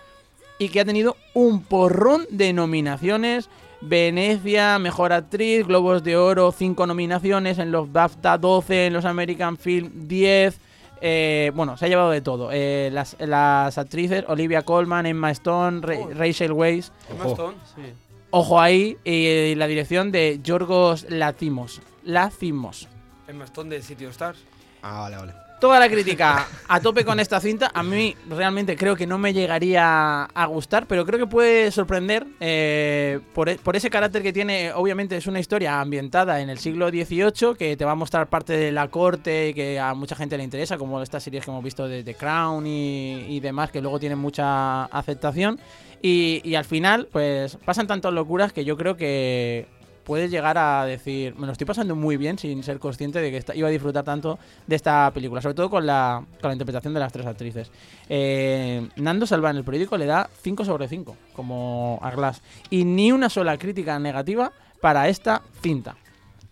[0.58, 3.48] y que ha tenido un porrón de nominaciones.
[3.82, 9.56] Venecia, Mejor Actriz, Globos de Oro, 5 nominaciones, en los BAFTA 12, en los American
[9.56, 10.58] Film 10.
[11.01, 12.51] Eh, bueno, se ha llevado de todo.
[12.53, 16.90] Eh, las, las actrices, Olivia Colman, Emma Stone, Ra- Rachel Weisz.
[17.11, 17.82] Emma Stone, sí.
[18.30, 21.80] Ojo ahí, y la dirección de Yorgos Latimos.
[22.05, 22.88] Lacimos.
[23.26, 24.38] Emma Stone de City of Stars.
[24.82, 25.32] Ah, vale, vale.
[25.61, 27.70] Toda la crítica a tope con esta cinta.
[27.74, 32.26] A mí realmente creo que no me llegaría a gustar, pero creo que puede sorprender
[32.40, 34.72] eh, por, e- ese carácter que tiene.
[34.72, 38.54] Obviamente es una historia ambientada en el siglo XVIII que te va a mostrar parte
[38.56, 41.86] de la corte que a mucha gente le interesa, como estas series que hemos visto
[41.86, 45.61] de The Crown y, y demás, que luego tienen mucha aceptación.
[46.00, 49.66] Y, y al final, pues pasan tantas locuras que yo creo que
[50.05, 53.36] puedes llegar a decir, me lo estoy pasando muy bien sin ser consciente de que
[53.36, 56.94] esta- iba a disfrutar tanto de esta película, sobre todo con la, con la interpretación
[56.94, 57.70] de las tres actrices.
[58.09, 62.84] Eh, Nando Salva en el periódico le da 5 sobre 5, como a Glass, y
[62.84, 65.96] ni una sola crítica negativa para esta cinta.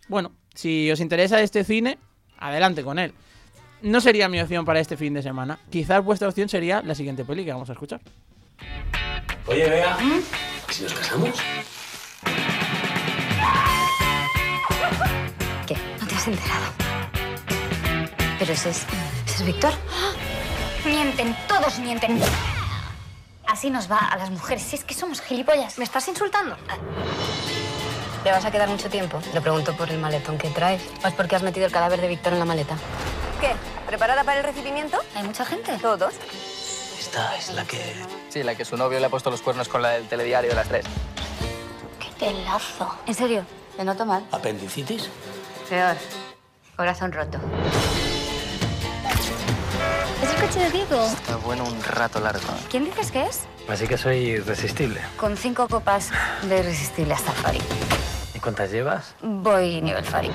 [0.09, 1.99] Bueno, si os interesa este cine,
[2.39, 3.13] adelante con él.
[3.81, 5.59] No sería mi opción para este fin de semana.
[5.71, 8.01] Quizás vuestra opción sería la siguiente peli que vamos a escuchar.
[9.47, 9.97] Oye, Bea,
[10.69, 11.31] ¿si nos casamos?
[16.19, 16.67] Has enterado?
[18.39, 18.87] Pero ese es.
[19.27, 19.73] ¿Ese es Víctor?
[20.85, 22.21] Mienten, todos mienten.
[23.47, 24.63] Así nos va a las mujeres.
[24.63, 25.79] Si es que somos gilipollas.
[25.79, 26.57] ¿Me estás insultando?
[28.25, 29.21] ¿Le vas a quedar mucho tiempo?
[29.33, 30.83] Le pregunto por el maletón que traes.
[31.05, 32.77] ¿O es porque has metido el cadáver de Víctor en la maleta?
[33.41, 33.55] ¿Qué?
[33.87, 34.99] ¿Preparada para el recibimiento?
[35.15, 35.79] ¿Hay mucha gente?
[35.79, 36.15] Todos.
[36.99, 37.95] Esta es la que...
[38.29, 40.57] Sí, la que su novio le ha puesto los cuernos con la del telediario de
[40.57, 40.85] las tres.
[42.01, 42.93] ¡Qué pelazo!
[43.07, 43.45] ¿En serio?
[43.79, 44.27] ¿Le noto mal?
[44.33, 45.09] ¿Apendicitis?
[45.69, 45.97] Peor.
[46.77, 47.39] Corazón roto.
[50.23, 51.05] ¿Es el coche de Diego?
[51.05, 52.47] Está bueno un rato largo.
[52.71, 53.43] ¿Quién dices que es?
[53.69, 55.01] Así que soy irresistible.
[55.19, 56.11] Con cinco copas
[56.49, 57.59] de irresistible hasta el Fari.
[58.35, 59.15] ¿Y cuántas llevas?
[59.23, 60.31] Voy nivel Fari.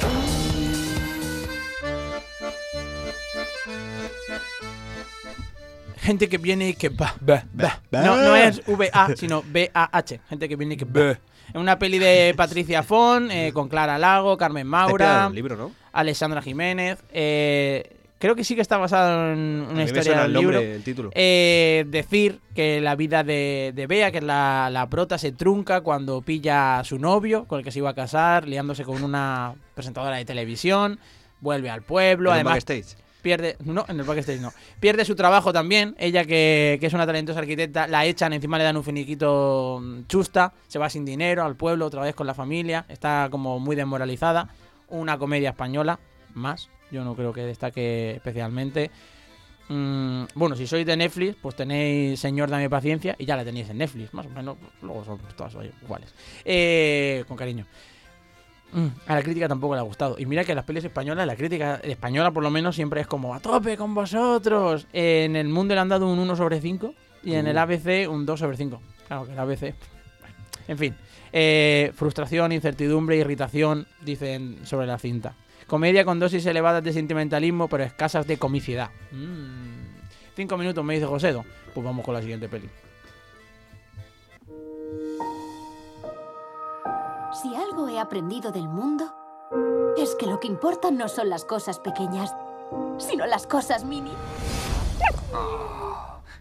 [5.98, 7.16] Gente que viene y que va.
[7.28, 7.82] Va, va.
[7.94, 8.02] va.
[8.02, 10.22] No, no es V-A, sino B-A-H.
[10.30, 11.18] Gente que viene y que va.
[11.50, 15.72] Es una peli de Patricia Fon, eh, con Clara Lago, Carmen Maura, en libro, ¿no?
[15.92, 17.00] Alexandra Jiménez.
[17.12, 20.76] eh, creo que sí que está basado en una historia del el nombre, libro.
[20.76, 21.10] el título.
[21.14, 25.82] Eh, decir que la vida de, de Bea, que es la, la prota, se trunca
[25.82, 29.56] cuando pilla a su novio, con el que se iba a casar, liándose con una
[29.76, 31.00] presentadora de televisión,
[31.42, 32.96] vuelve al pueblo, En además backstage.
[33.24, 37.08] Pierde, no, en el backstage no, pierde su trabajo también, ella que, que es una
[37.08, 41.44] talentosa arquitecta, la echan, encima le dan un finiquito mm, chusta, se va sin dinero
[41.44, 44.50] al pueblo, otra vez con la familia, está como muy desmoralizada,
[44.90, 46.00] una comedia española,
[46.36, 48.92] más, yo no creo que destaque especialmente.
[49.70, 53.70] Mm, bueno, si sois de Netflix, pues tenéis Señor Dame Paciencia y ya la tenéis
[53.70, 56.14] en Netflix, más o menos, luego son todas iguales.
[56.44, 57.66] Eh, con cariño.
[58.74, 60.16] Mm, a la crítica tampoco le ha gustado.
[60.18, 63.34] Y mira que las pelis españolas, la crítica española por lo menos siempre es como
[63.34, 64.88] a tope con vosotros.
[64.94, 66.94] En el mundo le han dado un 1 sobre 5
[67.24, 67.60] y en el Uh.
[67.60, 68.82] ABC un 2 sobre 5.
[69.08, 69.60] Claro que el ABC.
[70.20, 70.36] bueno,
[70.68, 70.96] En fin.
[71.36, 75.34] Eh, frustración, incertidumbre, irritación, dicen sobre la cinta.
[75.68, 78.90] Comedia con dosis elevadas de sentimentalismo, pero escasas de comicidad.
[79.12, 79.84] Mm.
[80.36, 81.44] Cinco minutos, me dice Josedo.
[81.74, 82.70] Pues vamos con la siguiente peli.
[87.44, 89.14] Si algo he aprendido del mundo,
[89.98, 92.34] es que lo que importa no son las cosas pequeñas,
[92.98, 94.14] sino las cosas mini.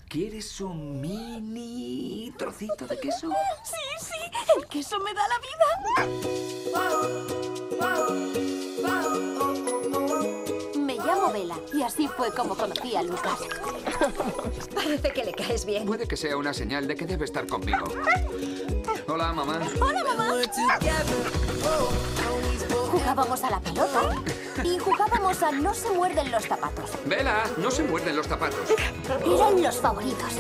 [0.09, 3.31] ¿Quieres un mini trocito de queso?
[3.65, 4.15] Sí, sí,
[4.57, 5.67] el queso me da la vida.
[10.79, 13.41] Me llamo Vela y así fue como conocí a Lucas.
[14.73, 15.85] Parece que le caes bien.
[15.85, 17.87] Puede que sea una señal de que debe estar conmigo.
[19.23, 19.61] Hola, mamá.
[19.81, 20.35] Hola, mamá.
[22.91, 24.01] Jugábamos a la pelota
[24.65, 26.91] y jugábamos a no se muerden los zapatos.
[27.07, 28.59] Vela, no se muerden los zapatos.
[29.25, 30.33] Eran los favoritos.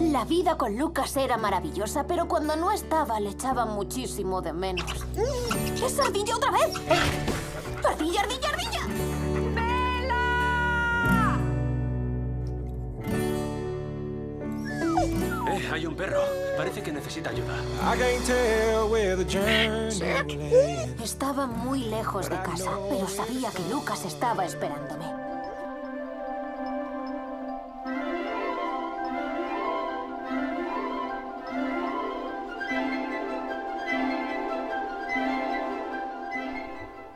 [0.00, 5.06] La vida con Lucas era maravillosa, pero cuando no estaba le echaba muchísimo de menos.
[5.80, 6.74] ¡Es ardilla otra vez!
[7.88, 8.48] ¡Ardilla, ardilla,
[15.94, 16.20] un perro.
[16.56, 17.54] Parece que necesita ayuda.
[21.02, 25.04] Estaba muy lejos de casa, pero sabía que Lucas estaba esperándome.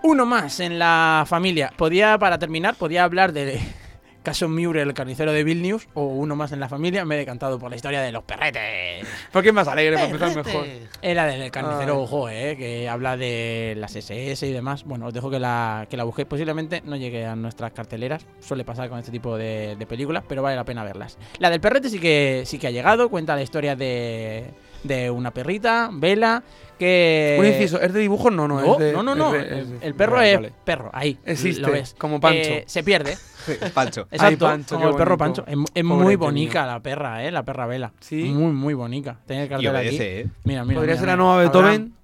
[0.02, 1.70] Uno más en la familia.
[1.76, 3.60] Podía, para terminar, podía hablar de
[4.22, 7.04] caso Miure, el carnicero de Vilnius, o uno más en la familia.
[7.04, 9.06] Me he decantado por la historia de los perretes.
[9.32, 10.66] Porque es más alegre, para empezar mejor.
[11.02, 12.00] Era del carnicero Ay.
[12.02, 14.84] Ojo, eh, que habla de las SS y demás.
[14.84, 16.28] Bueno, os dejo que la, que la busquéis.
[16.28, 18.26] Posiblemente no llegue a nuestras carteleras.
[18.40, 21.16] Suele pasar con este tipo de, de películas, pero vale la pena verlas.
[21.38, 23.08] La del perrete sí que, sí que ha llegado.
[23.08, 24.44] Cuenta la historia de,
[24.84, 26.42] de una perrita, Vela,
[26.78, 27.36] que...
[27.38, 28.30] Un inciso, ¿es de dibujos?
[28.32, 29.34] No, no, no, es de- no, no, no.
[29.34, 30.52] es de- El, es de- el perro vale, es vale.
[30.64, 31.18] perro, ahí.
[31.24, 31.94] Existe, lo ves.
[31.98, 32.50] como Pancho.
[32.50, 33.16] Eh, se pierde.
[33.74, 34.02] Pancho.
[34.10, 35.16] Exacto, Ay, Pancho, como el perro.
[35.18, 35.44] Pancho.
[35.46, 36.18] Es, muy tío.
[36.18, 37.30] bonita la perra, ¿eh?
[37.30, 37.92] La perra Vela.
[38.00, 38.24] Sí.
[38.24, 39.18] Muy, muy bonita.
[39.26, 39.96] Tiene el cartel aquí.
[40.00, 40.26] ¿eh?
[40.44, 40.80] Mira, mira.
[40.80, 41.36] Podría mira, ser la nueva.
[41.38, 41.94] Beethoven.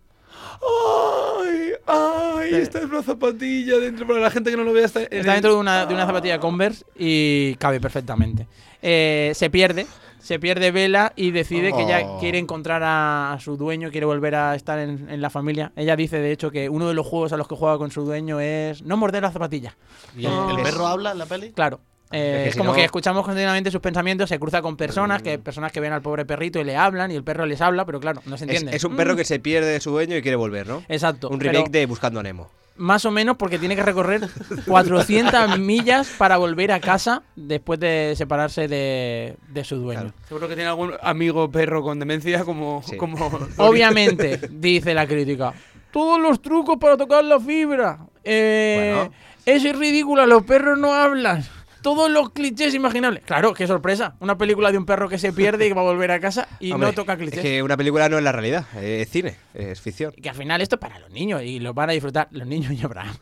[0.62, 1.72] ¡Ay!
[1.86, 2.54] ¡Ay!
[2.54, 4.06] Esta es una zapatilla dentro.
[4.06, 5.94] Para la gente que no lo vea, está, en Está el- dentro de una, de
[5.94, 8.46] una zapatilla Converse y cabe perfectamente.
[8.82, 9.86] Eh, se pierde,
[10.24, 12.18] se pierde Vela y decide que ella Oh.
[12.18, 15.70] quiere encontrar a, a su dueño, quiere volver a estar en, en la familia.
[15.76, 18.04] Ella dice, de hecho, que uno de los juegos a los que juega con su
[18.04, 19.76] dueño es no morder la zapatilla.
[20.16, 21.52] ¿Y el, el perro habla en la peli?
[21.52, 21.80] Claro.
[22.10, 25.20] Eh, Es que si como no- que escuchamos continuamente sus pensamientos, se cruza con personas,
[25.22, 27.84] que personas que ven al pobre perrito y le hablan y el perro les habla,
[27.84, 28.74] pero claro, no se entiende.
[28.76, 29.16] es un perro Mm.
[29.16, 30.82] que se pierde de su dueño y quiere volver, ¿no?
[30.88, 31.28] Exacto.
[31.28, 32.48] Un pero- remake de Buscando a Nemo.
[32.76, 34.28] Más o menos porque tiene que recorrer
[34.66, 40.12] 400 millas para volver a casa después de separarse de, de su dueño.
[40.26, 42.82] Seguro que tiene algún amigo perro con demencia como.
[42.98, 45.54] como Obviamente, dice la crítica,
[45.92, 47.98] todos los trucos para tocar la fibra.
[48.24, 49.12] Eh, Bueno.
[49.46, 51.44] Es ridículo, los perros no hablan.
[51.84, 53.22] Todos los clichés imaginables.
[53.24, 54.16] Claro, qué sorpresa.
[54.20, 56.48] Una película de un perro que se pierde y que va a volver a casa
[56.58, 57.40] y Hombre, no toca clichés.
[57.40, 60.10] Es que una película no es la realidad, es cine, es ficción.
[60.12, 62.72] que al final esto es para los niños y lo van a disfrutar los niños
[62.72, 63.14] y Abraham.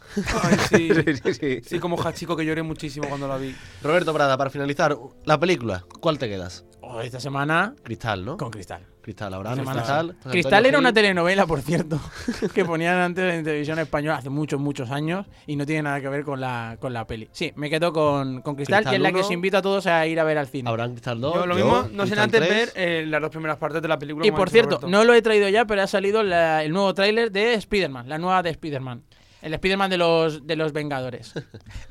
[0.45, 0.91] Ay, sí.
[1.25, 1.61] sí, sí.
[1.65, 3.53] Sí, como Hachico que lloré muchísimo cuando la vi.
[3.83, 6.65] Roberto Prada, para finalizar, la película, ¿cuál te quedas?
[6.83, 8.37] Oh, esta semana Cristal, ¿no?
[8.37, 8.91] con Cristal.
[9.03, 10.17] Cristal, Abraham, Semana Cristal.
[10.31, 12.01] Cristal era una telenovela, por cierto,
[12.55, 16.09] que ponían antes en televisión española hace muchos, muchos años y no tiene nada que
[16.09, 17.29] ver con la, con la peli.
[17.33, 19.87] Sí, me quedo con, con Cristal, Cristal que es la que os invito a todos
[19.87, 20.71] a ir a ver al cine.
[20.71, 21.35] Abraham Cristal 2.
[21.35, 22.51] Yo lo yo, mismo, no Cristal antes 3.
[22.51, 24.27] ver eh, las dos primeras partes de la película.
[24.27, 24.89] Y por cierto, Roberto.
[24.89, 28.19] no lo he traído ya, pero ha salido la- el nuevo tráiler de Spider-Man, la
[28.19, 29.03] nueva de Spider-Man.
[29.43, 31.32] El Spider-Man de los, de los Vengadores.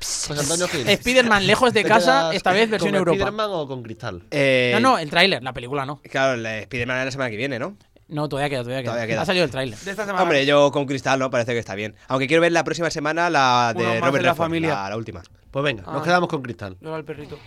[0.00, 0.88] José Antonio Gil.
[0.88, 3.16] Spider-Man lejos de ¿Te casa, quedas esta vez versión con Europa.
[3.18, 4.22] Spider-Man o con Cristal?
[4.30, 6.00] Eh, No, no, el tráiler, la película no.
[6.10, 7.76] Claro, la Spider-Man es la semana que viene, ¿no?
[8.08, 8.92] No, todavía queda, todavía queda.
[8.92, 9.22] Todavía queda.
[9.22, 9.78] Ha salido el tráiler.
[9.78, 10.22] De esta semana.
[10.22, 11.94] Hombre, yo con Cristal no, parece que está bien.
[12.08, 14.74] Aunque quiero ver la próxima semana la Uno de más Robert de la Redford, familia.
[14.74, 15.22] la, la última.
[15.50, 16.04] Pues venga, nos Ah.
[16.04, 16.76] quedamos con Cristal.
[16.80, 17.38] Luego al perrito.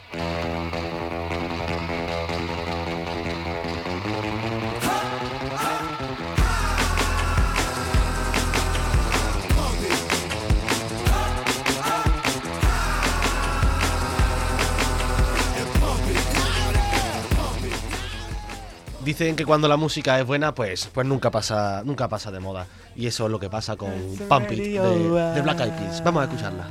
[19.05, 22.65] Dicen que cuando la música es buena, pues, pues nunca pasa, nunca pasa de moda.
[22.95, 23.91] Y eso es lo que pasa con
[24.27, 24.79] Pump It de,
[25.35, 26.03] de Black Eyed Peas.
[26.03, 26.65] Vamos a escucharla.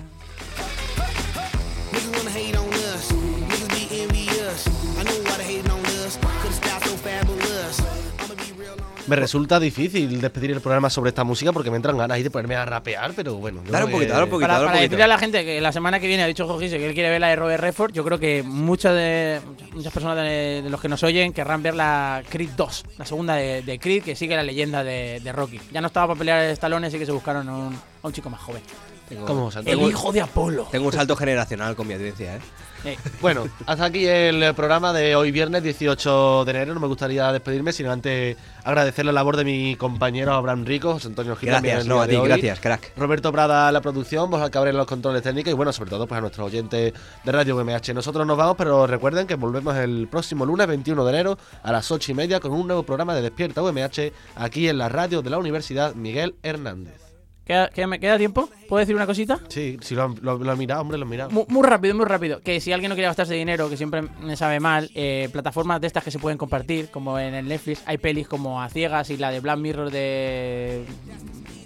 [9.06, 12.30] Me resulta difícil despedir el programa sobre esta música porque me entran ganas ahí de
[12.30, 13.62] ponerme a rapear, pero bueno.
[13.68, 14.40] Dale un poquito, que- un poquito.
[14.48, 14.82] Para, dale un para poquito.
[14.90, 17.10] decirle a la gente que la semana que viene ha dicho Jorge que él quiere
[17.10, 19.40] ver la de Robert Redford, yo creo que muchas de
[19.74, 23.34] muchas personas de, de los que nos oyen querrán ver la Creed 2, la segunda
[23.34, 25.60] de, de Creed, que sigue la leyenda de, de Rocky.
[25.70, 28.30] Ya no estaba para pelear Stallone, así que se buscaron a un, a un chico
[28.30, 28.62] más joven.
[29.08, 30.68] Tengo- ¿Cómo se El hijo de Apolo.
[30.70, 32.40] Tengo un salto generacional con mi audiencia, ¿eh?
[32.86, 36.74] Eh, Bueno, hasta aquí el programa de hoy viernes 18 de enero.
[36.74, 41.08] No me gustaría despedirme, sino antes agradecer la labor de mi compañero Abraham Rico, José
[41.08, 41.48] Antonio Gil.
[41.48, 42.92] Gracias, no, a ti, gracias, crack.
[42.98, 46.20] Roberto Prada la producción, Borja Cabrera los controles técnicos y bueno, sobre todo pues a
[46.20, 46.92] nuestros oyentes
[47.24, 47.94] de Radio UMH.
[47.94, 51.90] Nosotros nos vamos, pero recuerden que volvemos el próximo lunes 21 de enero a las
[51.90, 55.30] 8 y media con un nuevo programa de Despierta UMH aquí en la radio de
[55.30, 57.03] la Universidad Miguel Hernández.
[57.44, 58.48] ¿Queda, queda- me queda tiempo?
[58.68, 59.38] ¿Puedo decir una cosita?
[59.48, 61.30] Sí, si lo, han- lo, lo han mirado, hombre, lo han mirado.
[61.30, 62.40] Mu- Muy, rápido, muy rápido.
[62.40, 65.86] Que si alguien no quiere gastarse dinero, que siempre me sabe mal, eh, plataformas de
[65.86, 69.16] estas que se pueden compartir, como en el Netflix, hay pelis como A Ciegas y
[69.16, 70.84] la de Black Mirror de...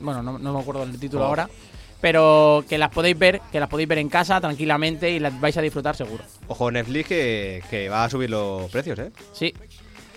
[0.00, 1.28] Bueno, no, no me acuerdo el título Oh.
[1.28, 1.48] ahora.
[2.00, 5.56] Pero que las podéis ver, que las podéis ver en casa tranquilamente y las vais
[5.56, 6.22] a disfrutar seguro.
[6.46, 9.10] Ojo Netflix que, que va a subir los precios, ¿eh?
[9.32, 9.52] Sí.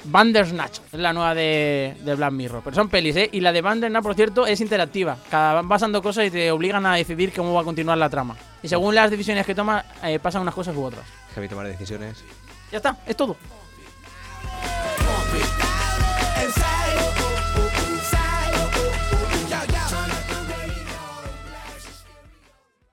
[0.03, 2.61] Bandersnatch es la nueva de, de Black Mirror.
[2.63, 3.29] Pero son pelis, ¿eh?
[3.31, 5.17] Y la de Bandersnatch, por cierto, es interactiva.
[5.29, 8.35] Cada van pasando cosas y te obligan a decidir cómo va a continuar la trama.
[8.63, 11.05] Y según las decisiones que tomas, eh, pasan unas cosas u otras.
[11.35, 12.23] Heavy tomar decisiones.
[12.71, 13.35] Ya está, es todo.